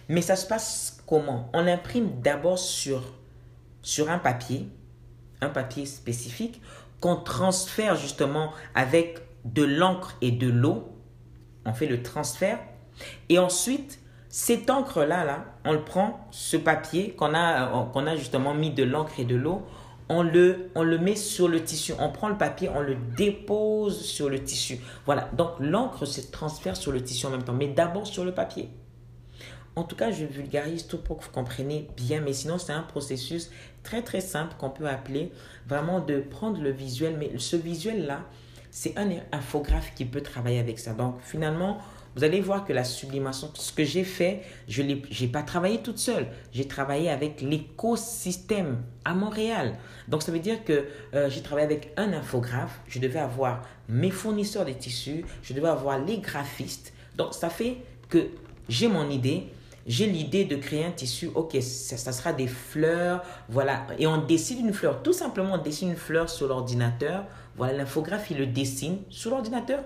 [0.10, 1.50] Mais ça se passe comment?
[1.54, 3.04] On l'imprime d'abord sur,
[3.82, 4.68] sur un papier,
[5.42, 6.62] un papier spécifique,
[7.00, 10.90] qu'on transfère justement avec de l'encre et de l'eau.
[11.66, 12.60] On fait le transfert.
[13.30, 18.54] Et ensuite, cette encre-là, là, on le prend, ce papier qu'on a, qu'on a justement
[18.54, 19.66] mis de l'encre et de l'eau,
[20.10, 21.94] on le, on le met sur le tissu.
[22.00, 24.80] On prend le papier, on le dépose sur le tissu.
[25.06, 28.32] Voilà, donc l'encre se transfère sur le tissu en même temps, mais d'abord sur le
[28.32, 28.70] papier.
[29.78, 32.82] En tout cas, je vulgarise tout pour que vous compreniez bien, mais sinon, c'est un
[32.82, 33.52] processus
[33.84, 35.32] très très simple qu'on peut appeler
[35.68, 37.16] vraiment de prendre le visuel.
[37.20, 38.22] Mais ce visuel-là,
[38.72, 40.94] c'est un infographe qui peut travailler avec ça.
[40.94, 41.78] Donc, finalement,
[42.16, 44.96] vous allez voir que la sublimation, ce que j'ai fait, je n'ai
[45.32, 46.26] pas travaillé toute seule.
[46.52, 49.76] J'ai travaillé avec l'écosystème à Montréal.
[50.08, 52.82] Donc, ça veut dire que euh, j'ai travaillé avec un infographe.
[52.88, 55.24] Je devais avoir mes fournisseurs de tissus.
[55.44, 56.94] Je devais avoir les graphistes.
[57.16, 57.78] Donc, ça fait
[58.10, 58.30] que
[58.70, 59.52] j'ai mon idée.
[59.88, 64.68] J'ai l'idée de créer un tissu, ok, ça, sera des fleurs, voilà, et on dessine
[64.68, 67.24] une fleur, tout simplement on dessine une fleur sur l'ordinateur,
[67.56, 69.80] voilà, l'infographe, il le dessine sur l'ordinateur,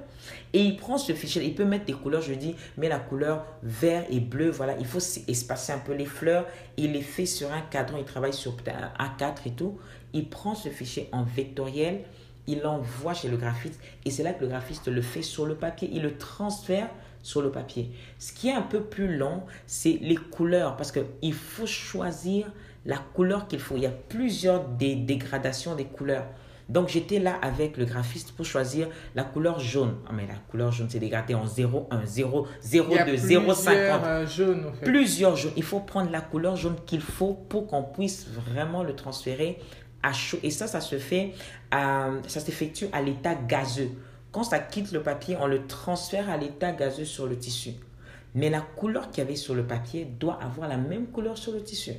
[0.53, 3.45] et il prend ce fichier, il peut mettre des couleurs, je dis, mets la couleur
[3.61, 6.47] vert et bleu, voilà, il faut espacer un peu les fleurs,
[6.77, 9.77] il les fait sur un cadran, il travaille sur un A4 et tout,
[10.13, 12.01] il prend ce fichier en vectoriel,
[12.47, 15.53] il l'envoie chez le graphiste, et c'est là que le graphiste le fait sur le
[15.53, 16.89] papier, il le transfère
[17.23, 17.91] sur le papier.
[18.19, 22.51] Ce qui est un peu plus long, c'est les couleurs, parce qu'il faut choisir
[22.85, 23.75] la couleur qu'il faut.
[23.77, 26.25] Il y a plusieurs dégradations des couleurs.
[26.69, 29.97] Donc j'étais là avec le graphiste pour choisir la couleur jaune.
[30.07, 34.03] Ah, mais la couleur jaune, c'est dégradé en 0, 1, 0, 0, 2, 0, 50.
[34.03, 34.85] Euh, jaunes, en fait.
[34.85, 35.51] Plusieurs jaunes.
[35.57, 39.59] Il faut prendre la couleur jaune qu'il faut pour qu'on puisse vraiment le transférer
[40.01, 40.39] à chaud.
[40.43, 41.33] Et ça, ça se fait,
[41.71, 43.91] ça s'effectue à l'état gazeux.
[44.31, 47.71] Quand ça quitte le papier, on le transfère à l'état gazeux sur le tissu.
[48.33, 51.51] Mais la couleur qu'il y avait sur le papier doit avoir la même couleur sur
[51.51, 51.91] le tissu.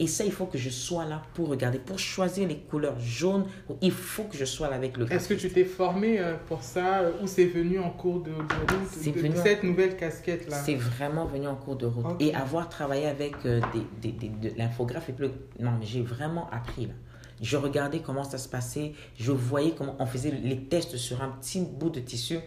[0.00, 3.46] Et ça, il faut que je sois là pour regarder, pour choisir les couleurs jaunes.
[3.80, 6.64] Il faut que je sois là avec le Est-ce que tu t'es formé euh, pour
[6.64, 10.56] ça euh, ou c'est venu en cours de, route de, cette nouvelle casquette-là?
[10.56, 12.20] C'est vraiment venu en cours de route.
[12.20, 13.60] Et avoir travaillé avec euh,
[14.02, 15.28] des, des, de l'infographe et plus...
[15.60, 16.94] Non, mais j'ai vraiment appris là.
[17.40, 18.92] Je regardais comment ça se passait.
[19.18, 22.38] Je voyais comment on faisait les tests sur un petit bout de tissu.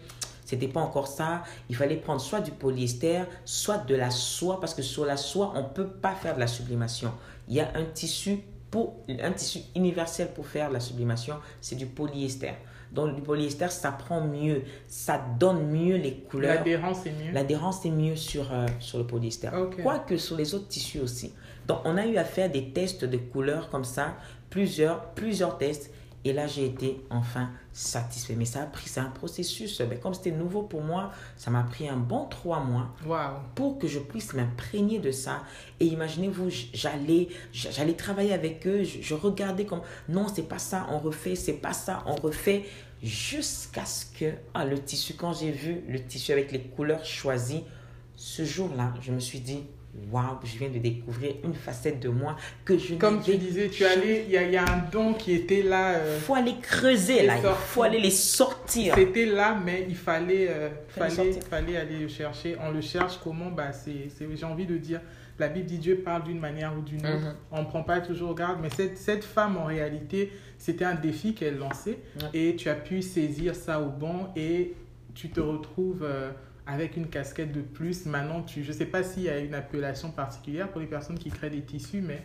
[0.45, 1.43] C'était pas encore ça.
[1.69, 5.51] Il fallait prendre soit du polyester, soit de la soie, parce que sur la soie,
[5.55, 7.11] on peut pas faire de la sublimation.
[7.49, 8.39] Il y a un tissu
[8.71, 12.53] pour un tissu universel pour faire la sublimation, c'est du polyester.
[12.91, 16.55] Donc du polyester, ça prend mieux, ça donne mieux les couleurs.
[16.55, 17.31] L'adhérence est mieux.
[17.33, 19.49] L'adhérence est mieux sur, euh, sur le polyester.
[19.81, 21.33] Quoique sur les autres tissus aussi.
[21.67, 24.15] Donc on a eu à faire des tests de couleurs comme ça
[24.49, 25.91] plusieurs, plusieurs tests.
[26.25, 28.35] Et là, j'ai été enfin satisfait.
[28.35, 29.79] Mais ça a pris, c'est un processus.
[29.81, 32.93] Mais comme c'était nouveau pour moi, ça m'a pris un bon trois mois
[33.55, 35.43] pour que je puisse m'imprégner de ça.
[35.79, 40.99] Et imaginez-vous, j'allais, j'allais travailler avec eux, je, regardais comme, non, c'est pas ça, on
[40.99, 42.65] refait, c'est pas ça, on refait.
[43.03, 47.63] Jusqu'à ce que, ah, le tissu, quand j'ai vu le tissu avec les couleurs choisies,
[48.15, 49.63] ce jour-là, je me suis dit,
[50.11, 53.85] waouh, je viens de découvrir une facette de moi que je Comme tu disais, tu
[53.85, 55.93] allais, il y, a un don qui était là.
[55.93, 58.95] Il euh, faut aller creuser là, il faut aller les sortir.
[58.95, 62.55] C'était là, mais il fallait, euh, fallait, fallait aller le chercher.
[62.61, 63.49] On le cherche comment?
[63.49, 65.01] Bah, J'ai envie de dire,
[65.39, 67.25] la Bible dit Dieu parle d'une manière ou d'une autre.
[67.25, 67.35] Mhm.
[67.51, 71.33] On ne prend pas toujours garde, mais cette, cette femme, en réalité, c'était un défi
[71.33, 71.99] qu'elle lançait.
[72.33, 74.75] Et tu as pu saisir ça au bon et
[75.13, 76.03] tu te retrouves...
[76.03, 76.31] Euh,
[76.67, 78.05] avec une casquette de plus.
[78.05, 81.17] Maintenant, tu, je ne sais pas s'il y a une appellation particulière pour les personnes
[81.17, 82.21] qui créent des tissus, mais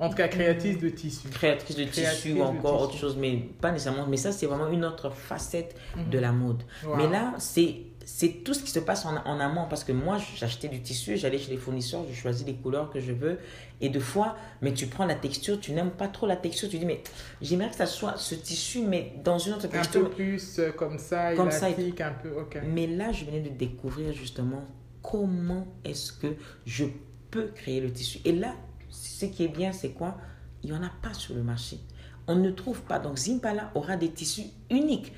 [0.00, 1.28] en tout cas, créatrice de tissus.
[1.28, 4.06] Créatrice de tissus ou encore autre chose, mais pas nécessairement.
[4.06, 6.10] Mais ça, c'est vraiment une autre facette mhm.
[6.10, 6.62] de la mode.
[6.96, 10.16] Mais là, c'est c'est tout ce qui se passe en, en amont parce que moi
[10.34, 13.38] j'achetais du tissu, j'allais chez les fournisseurs, je choisis les couleurs que je veux
[13.80, 16.78] et deux fois, mais tu prends la texture, tu n'aimes pas trop la texture, tu
[16.78, 17.02] dis mais
[17.40, 20.00] j'aimerais que ça soit ce tissu mais dans une autre texture.
[20.00, 22.58] Un peu plus euh, comme ça, comme élastique, un peu, ok.
[22.66, 24.64] Mais là je venais de découvrir justement
[25.02, 26.34] comment est-ce que
[26.66, 26.86] je
[27.30, 28.18] peux créer le tissu.
[28.24, 28.54] Et là,
[28.90, 30.16] ce qui est bien, c'est quoi?
[30.62, 31.78] Il n'y en a pas sur le marché.
[32.26, 32.98] On ne trouve pas.
[32.98, 35.12] Donc Zimpala aura des tissus uniques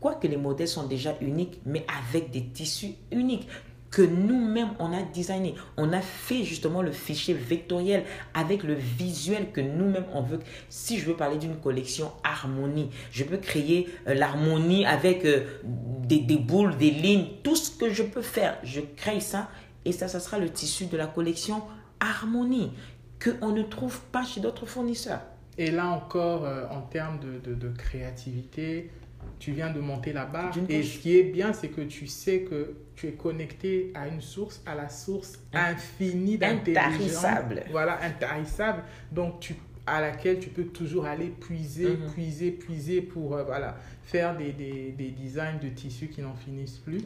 [0.00, 3.48] quoique les modèles sont déjà uniques, mais avec des tissus uniques
[3.96, 5.54] que nous-mêmes, on a designé.
[5.78, 10.40] On a fait justement le fichier vectoriel avec le visuel que nous-mêmes, on veut.
[10.68, 16.20] Si je veux parler d'une collection harmonie, je peux créer euh, l'harmonie avec euh, des,
[16.36, 18.58] boules, des lignes, tout ce que je peux faire.
[18.64, 19.48] Je crée ça
[19.86, 21.62] et ça, ça sera le tissu de la collection
[21.98, 22.72] harmonie
[23.18, 25.22] que on ne trouve pas chez d'autres fournisseurs.
[25.56, 28.90] Et là encore, euh, en termes de, de créativité,
[29.38, 30.54] tu viens de monter la barre.
[30.68, 34.20] Et ce qui est bien, c'est que tu sais que tu es connecté à une
[34.20, 36.86] source, à la source infinie d'intelligence.
[36.86, 37.64] Intarissable.
[37.70, 38.82] Voilà, intarissable.
[39.12, 39.54] Donc, tu,
[39.86, 42.12] à laquelle tu peux toujours aller puiser, mm-hmm.
[42.12, 46.78] puiser, puiser pour, euh, voilà, faire des, des, des, designs de tissus qui n'en finissent
[46.78, 47.00] plus.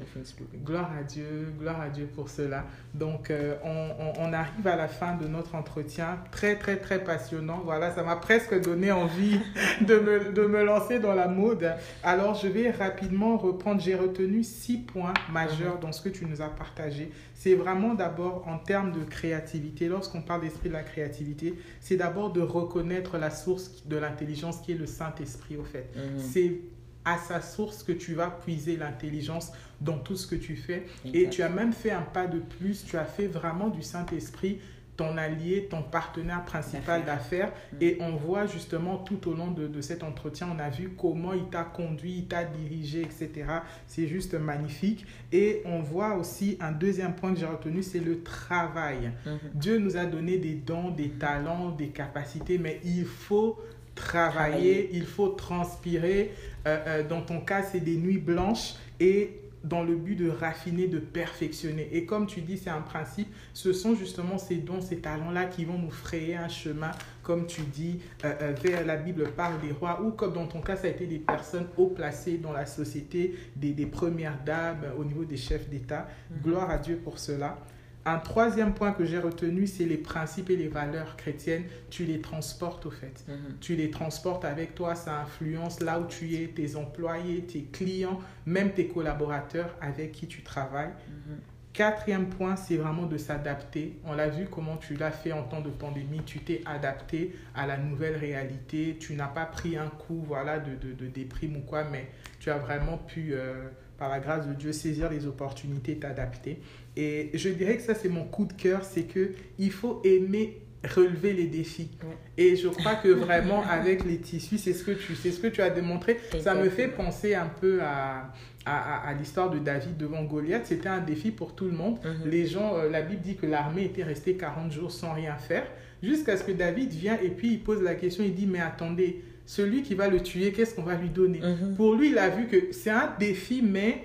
[0.62, 2.66] Gloire à Dieu, gloire à Dieu pour cela.
[2.92, 6.18] Donc, euh, on, on, arrive à la fin de notre entretien.
[6.30, 7.62] Très, très, très passionnant.
[7.64, 9.40] Voilà, ça m'a presque donné envie
[9.80, 11.72] de me, de me lancer dans la mode.
[12.02, 13.80] Alors, je vais rapidement reprendre.
[13.80, 15.80] J'ai retenu six points majeurs mhm.
[15.80, 17.10] dans ce que tu nous as partagé.
[17.32, 19.88] C'est vraiment d'abord en termes de créativité.
[19.88, 24.72] Lorsqu'on parle d'esprit de la créativité, c'est d'abord de reconnaître la source de l'intelligence qui
[24.72, 25.88] est le Saint-Esprit, au fait.
[25.96, 26.18] Mhm.
[26.18, 26.60] C'est
[27.04, 30.86] à sa source que tu vas puiser l'intelligence dans tout ce que tu fais.
[31.12, 34.58] Et tu as même fait un pas de plus, tu as fait vraiment du Saint-Esprit
[35.00, 37.52] ton allié, ton partenaire principal d'affaires.
[37.72, 37.76] Mm.
[37.80, 41.32] Et on voit justement tout au long de, de, cet entretien, on a vu comment
[41.32, 43.46] il t'a conduit, il t'a dirigé, etc.
[43.86, 45.06] C'est juste magnifique.
[45.32, 49.12] Et on voit aussi un deuxième point que j'ai retenu, c'est le travail.
[49.26, 49.38] Mm-hmm.
[49.54, 53.58] Dieu nous a donné des dons, des talents, des capacités, mais il faut
[53.94, 56.34] travailler, il faut transpirer.
[56.66, 60.86] Euh, euh, dans ton cas, c'est des nuits blanches et dans le but de raffiner,
[60.86, 61.88] de perfectionner.
[61.92, 65.64] Et comme tu dis, c'est un principe, ce sont justement ces dons, ces talents-là qui
[65.64, 66.90] vont nous frayer un chemin,
[67.22, 70.76] comme tu dis, euh, vers la Bible parle des rois, ou comme dans ton cas,
[70.76, 75.04] ça a été des personnes haut placées dans la société, des, des premières dames, au
[75.04, 76.08] niveau des chefs d'État.
[76.08, 76.42] Mm-hmm.
[76.42, 77.58] Gloire à Dieu pour cela.
[78.06, 81.64] Un troisième point que j'ai retenu, c'est les principes et les valeurs chrétiennes.
[81.90, 83.24] Tu les transportes au fait.
[83.28, 83.58] Mhm.
[83.60, 88.18] Tu les transportes avec toi, ça influence là où tu es, tes employés, tes clients,
[88.46, 90.92] même tes collaborateurs avec qui tu travailles.
[91.08, 91.38] Mhm.
[91.72, 93.96] Quatrième point, c'est vraiment de s'adapter.
[94.04, 96.20] On l'a vu comment tu l'as fait en temps de pandémie.
[96.26, 98.96] Tu t'es adapté à la nouvelle réalité.
[98.98, 102.08] Tu n'as pas pris un coup voilà, de, de, déprime ou quoi, mais
[102.40, 103.68] tu as vraiment pu, euh,
[103.98, 106.60] par la grâce de Dieu, saisir les opportunités, t'adapter.
[106.96, 110.62] Et je dirais que ça, c'est mon coup de cœur, c'est que il faut aimer
[110.84, 111.88] relever les défis.
[112.36, 115.48] Et je crois que vraiment avec les tissus, c'est ce que tu, c'est ce que
[115.48, 116.18] tu as démontré.
[116.40, 118.32] Ça me fait penser un peu à,
[118.64, 120.66] à, à, l'histoire de David devant Goliath.
[120.66, 121.98] C'était un défi pour tout le monde.
[122.04, 122.30] Mhm.
[122.30, 125.66] Les gens, euh, la Bible dit que l'armée était restée 40 jours sans rien faire,
[126.02, 129.22] jusqu'à ce que David vient et puis il pose la question, il dit, mais attendez,
[129.44, 131.40] celui qui va le tuer, qu'est-ce qu'on va lui donner?
[131.40, 131.74] Mhm.
[131.76, 134.04] Pour lui, il a vu que c'est un défi, mais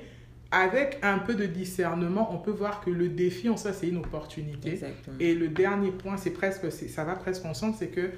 [0.56, 3.98] avec un peu de discernement, on peut voir que le défi en ça, c'est une
[3.98, 4.80] opportunité.
[5.20, 8.12] Et le dernier point, c'est presque, ça va presque ensemble, c'est que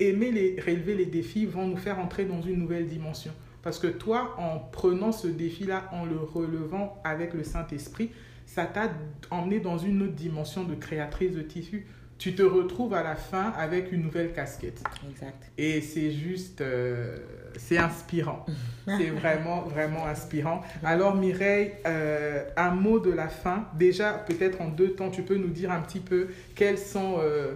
[0.00, 3.30] aimer les, relever les défis vont nous faire entrer dans une nouvelle dimension.
[3.62, 8.10] Parce que toi, en prenant ce défi-là, en le relevant avec le Saint-Esprit,
[8.46, 8.90] ça t'a
[9.30, 11.86] emmené dans une autre dimension de créatrice de tissu
[12.18, 14.82] tu te retrouves à la fin avec une nouvelle casquette.
[15.08, 15.50] Exact.
[15.58, 17.18] Et c'est juste, euh,
[17.56, 18.46] c'est inspirant.
[18.86, 20.62] c'est vraiment, vraiment inspirant.
[20.82, 23.66] Alors Mireille, euh, un mot de la fin.
[23.74, 27.54] Déjà, peut-être en deux temps, tu peux nous dire un petit peu quels sont, euh,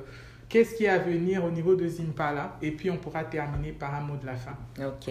[0.51, 2.59] qu'est-ce qui est à venir au niveau de Zimpala.
[2.61, 4.57] Et puis on pourra terminer par un mot de la fin.
[4.79, 5.11] Ok.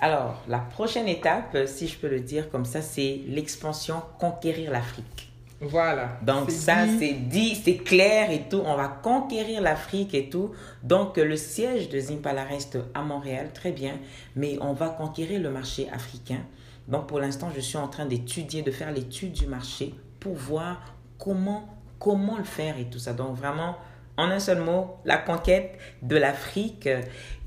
[0.00, 5.27] Alors, la prochaine étape, si je peux le dire comme ça, c'est l'expansion conquérir l'Afrique.
[5.60, 6.18] Voilà.
[6.22, 8.62] Donc ça, c'est dit, c'est clair et tout.
[8.64, 10.52] On va conquérir l'Afrique et tout.
[10.84, 13.94] Donc le siège de Zimpala reste à Montréal, très bien.
[14.36, 16.40] Mais on va conquérir le marché africain.
[16.86, 20.80] Donc pour l'instant, je suis en train d'étudier, de faire l'étude du marché pour voir
[21.18, 23.12] comment, comment le faire et tout ça.
[23.12, 23.76] Donc vraiment,
[24.16, 26.88] en un seul mot, la conquête de l'Afrique.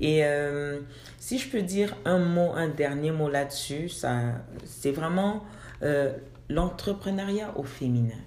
[0.00, 0.80] Et euh,
[1.18, 4.20] si je peux dire un mot, un dernier mot là-dessus, ça,
[4.66, 5.44] c'est vraiment...
[5.82, 6.12] Euh,
[6.52, 8.20] L'entrepreneuriat au féminin,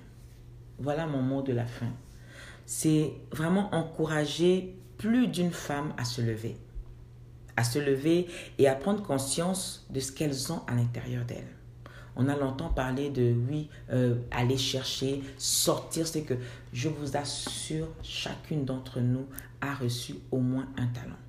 [0.80, 1.92] voilà mon mot de la fin.
[2.66, 6.58] C'est vraiment encourager plus d'une femme à se lever,
[7.56, 8.26] à se lever
[8.58, 11.54] et à prendre conscience de ce qu'elles ont à l'intérieur d'elles.
[12.16, 16.08] On a longtemps parlé de, oui, euh, aller chercher, sortir.
[16.08, 16.34] C'est que
[16.74, 19.28] je vous assure, chacune d'entre nous
[19.62, 21.20] a reçu au moins un talent.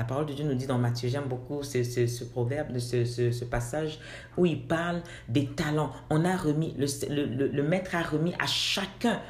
[0.00, 3.44] La parole de Dieu nous dit dans Matthieu, j'aime beaucoup ce, ce, proverbe, ce, ce,
[3.44, 3.98] passage
[4.38, 5.92] où il parle des talents.
[6.08, 9.20] On a remis, le, le, le maître a remis à chacun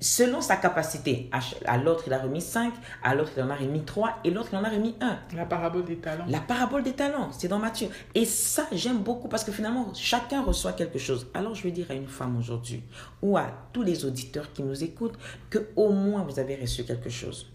[0.00, 1.30] selon sa capacité.
[1.64, 4.50] À, l'autre, il a remis 5, à l'autre, il en a remis 3, et l'autre,
[4.52, 5.18] il en a remis 1.
[5.34, 6.26] La parabole des talents.
[6.28, 7.88] La parabole des talents, c'est dans Matthieu.
[8.14, 11.26] Et ça, j'aime beaucoup parce que finalement, chacun reçoit quelque chose.
[11.32, 12.82] Alors, je vais dire à une femme aujourd'hui,
[13.22, 15.18] ou à tous les auditeurs qui nous écoutent,
[15.48, 17.50] que au moins vous avez reçu quelque chose.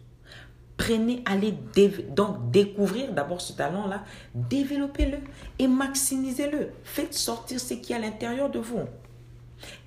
[0.83, 1.53] Prenez, allez
[2.09, 4.03] donc découvrir d'abord ce talent-là,
[4.35, 5.19] développez-le
[5.57, 6.71] et maximisez-le.
[6.83, 8.81] Faites sortir ce qui est à l'intérieur de vous.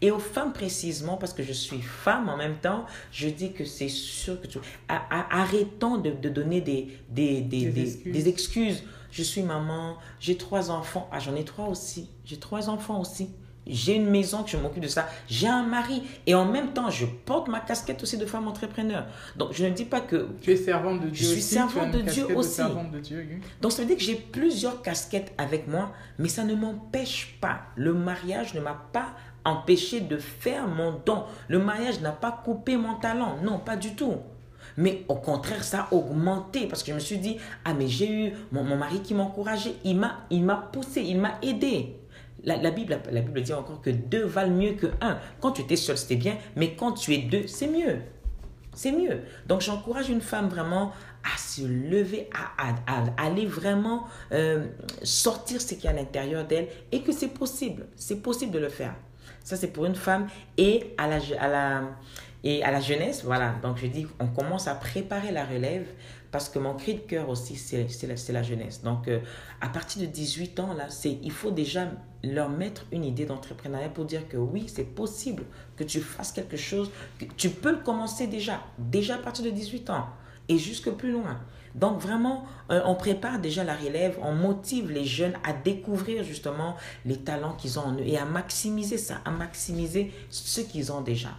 [0.00, 3.66] Et aux femmes précisément, parce que je suis femme en même temps, je dis que
[3.66, 4.58] c'est sûr que tu...
[4.88, 8.82] Arrêtons de, donner des, des, des, des, excuses.
[9.10, 11.10] Je suis maman, j'ai trois enfants.
[11.12, 12.08] Ah, j'en ai trois aussi.
[12.24, 13.28] J'ai trois enfants aussi.
[13.66, 15.08] J'ai une maison que je m'occupe de ça.
[15.28, 16.02] J'ai un mari.
[16.26, 19.06] Et en même temps, je porte ma casquette aussi de femme entrepreneur.
[19.36, 20.28] Donc, je ne dis pas que...
[20.40, 22.62] Tu es servante de Dieu Je suis servante de Dieu aussi.
[22.92, 26.54] De Dieu, Donc, ça veut dire que j'ai plusieurs casquettes avec moi, mais ça ne
[26.54, 27.62] m'empêche pas.
[27.74, 29.08] Le mariage ne m'a pas
[29.44, 31.24] empêché de faire mon don.
[31.48, 33.36] Le mariage n'a pas coupé mon talent.
[33.42, 34.14] Non, pas du tout.
[34.76, 38.10] Mais au contraire, ça a augmenté parce que je me suis dit, ah mais j'ai
[38.10, 41.96] eu mon, mon mari qui m'encourageait, il m'a poussé, il m'a aidé.
[42.46, 45.18] La, Bible, la Bible dit encore que deux valent mieux que un.
[45.40, 47.98] Quand tu étais seul, c'était bien, mais quand tu es deux, c'est mieux.
[48.72, 49.22] C'est mieux.
[49.46, 50.92] Donc j'encourage une femme vraiment
[51.24, 52.74] à se lever, à,
[53.16, 54.66] aller vraiment euh,
[55.02, 57.86] sortir ce qui est à l'intérieur d'elle et que c'est possible.
[57.96, 58.94] C'est possible de le faire.
[59.42, 60.26] Ça, c'est pour une femme.
[60.58, 61.18] Et à la,
[62.80, 63.54] jeunesse, voilà.
[63.62, 65.86] Donc je dis, on commence à préparer la relève
[66.30, 68.82] parce que mon cri de cœur aussi, c'est la, la, jeunesse.
[68.82, 69.20] Donc euh,
[69.60, 71.88] à partir de 18 ans, là, il faut déjà
[72.32, 75.44] leur mettre une idée d'entrepreneuriat pour dire que oui, c'est possible
[75.76, 79.90] que tu fasses quelque chose, que tu peux commencer déjà, déjà à partir de 18
[79.90, 80.06] ans
[80.48, 81.38] et jusque plus loin.
[81.74, 86.76] Donc vraiment, euh, on prépare déjà la relève, on motive les jeunes à découvrir justement
[87.04, 91.02] les talents qu'ils ont en eux et à maximiser ça, à maximiser ce qu'ils ont
[91.02, 91.30] déjà.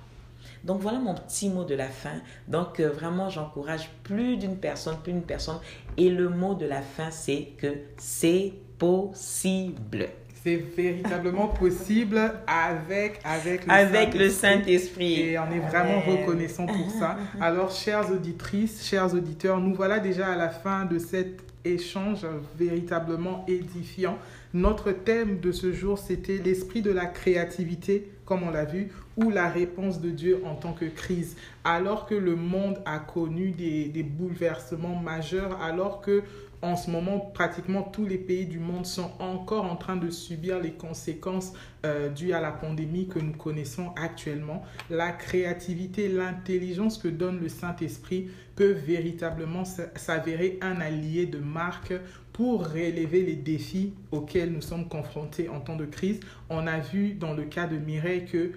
[0.63, 2.21] Donc voilà mon petit mot de la fin.
[2.47, 5.59] Donc euh, vraiment, j'encourage plus d'une personne, plus d'une personne.
[5.97, 10.09] Et le mot de la fin, c'est que c'est possible
[10.47, 12.17] c'est véritablement possible
[12.47, 15.19] avec, avec le avec Saint-Esprit.
[15.19, 17.17] et on est vraiment reconnaissant pour ça.
[17.41, 22.25] Alors, chères auditrices, chers auditeurs, nous voilà déjà à la fin de cet échange
[22.57, 24.17] véritablement édifiant.
[24.53, 28.87] Notre thème de ce jour, c'était l'esprit de la créativité, comme on l'a vu,
[29.17, 31.35] ou la réponse de Dieu en tant que crise.
[31.65, 36.23] Alors que le monde a connu des, des bouleversements majeurs, alors que
[36.61, 40.59] en ce moment, pratiquement tous les pays du monde sont encore en train de subir
[40.59, 41.53] les conséquences
[41.85, 44.63] euh, dues à la pandémie que nous connaissons actuellement.
[44.89, 51.93] La créativité, l'intelligence que donne le Saint-Esprit peut véritablement s'avérer un allié de marque
[52.33, 56.19] pour relever les défis auxquels nous sommes confrontés en temps de crise.
[56.49, 58.51] On a vu dans le cas de Mireille que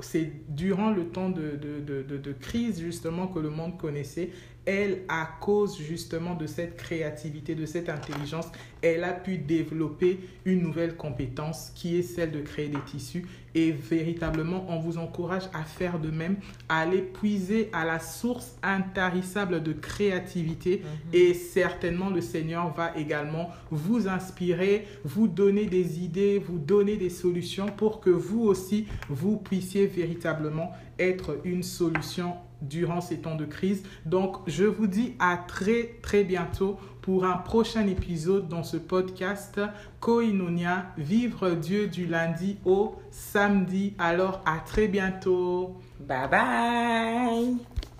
[0.00, 4.30] c'est durant le temps de, crise justement que le monde connaissait
[4.66, 8.46] elle, à cause justement de cette créativité, de cette intelligence,
[8.80, 13.26] elle a pu développer une nouvelle compétence qui est celle de créer des tissus.
[13.54, 16.36] Et véritablement, on vous encourage à faire de même,
[16.68, 20.82] à aller puiser à la source intarissable de créativité.
[20.82, 21.10] Mhm.
[21.12, 27.10] Et certainement, le Seigneur va également vous inspirer, vous donner des idées, vous donner des
[27.10, 33.44] solutions pour que vous aussi, vous puissiez véritablement être une solution durant ces temps de
[33.44, 33.82] crise.
[34.06, 39.60] Donc, je vous dis à très, très bientôt pour un prochain épisode dans ce podcast
[40.00, 43.94] Koinonia, vivre Dieu du lundi au samedi.
[43.98, 45.76] Alors, à très bientôt.
[46.00, 47.91] Bye bye.